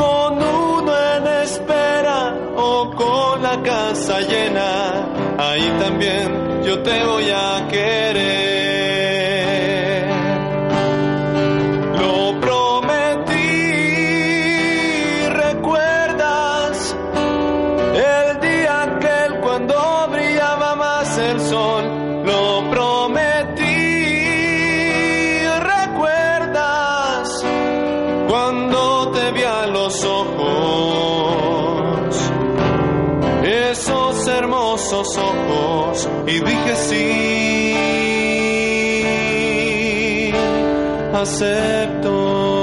[0.00, 4.70] con uno en espera o con la casa llena
[5.38, 8.27] ahí también yo te voy a querer
[34.78, 37.72] hermosos ojos y dije sí,
[41.12, 42.57] acepto.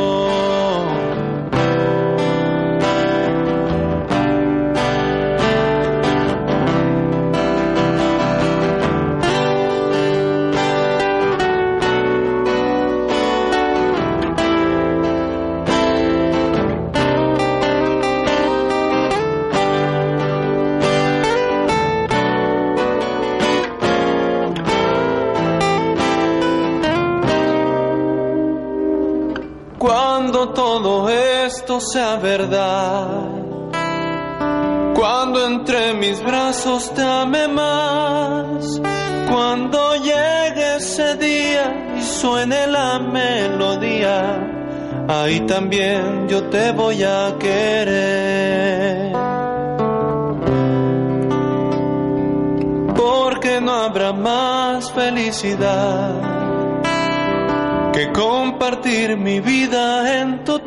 [31.68, 33.32] Sea verdad,
[34.96, 38.80] cuando entre mis brazos te ame más,
[39.32, 49.12] cuando llegue ese día y suene la melodía, ahí también yo te voy a querer.
[52.96, 56.36] Porque no habrá más felicidad
[57.96, 60.65] que compartir mi vida en total.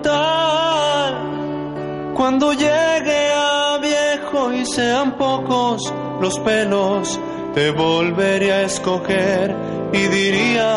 [2.39, 7.19] Cuando llegue a viejo y sean pocos los pelos,
[7.53, 9.57] te volveré a escoger
[9.93, 10.71] y diría,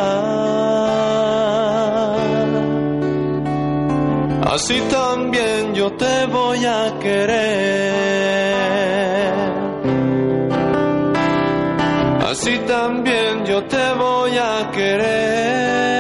[4.51, 7.75] así también yo te voy a querer.
[12.27, 15.90] Así también yo te voy a querer.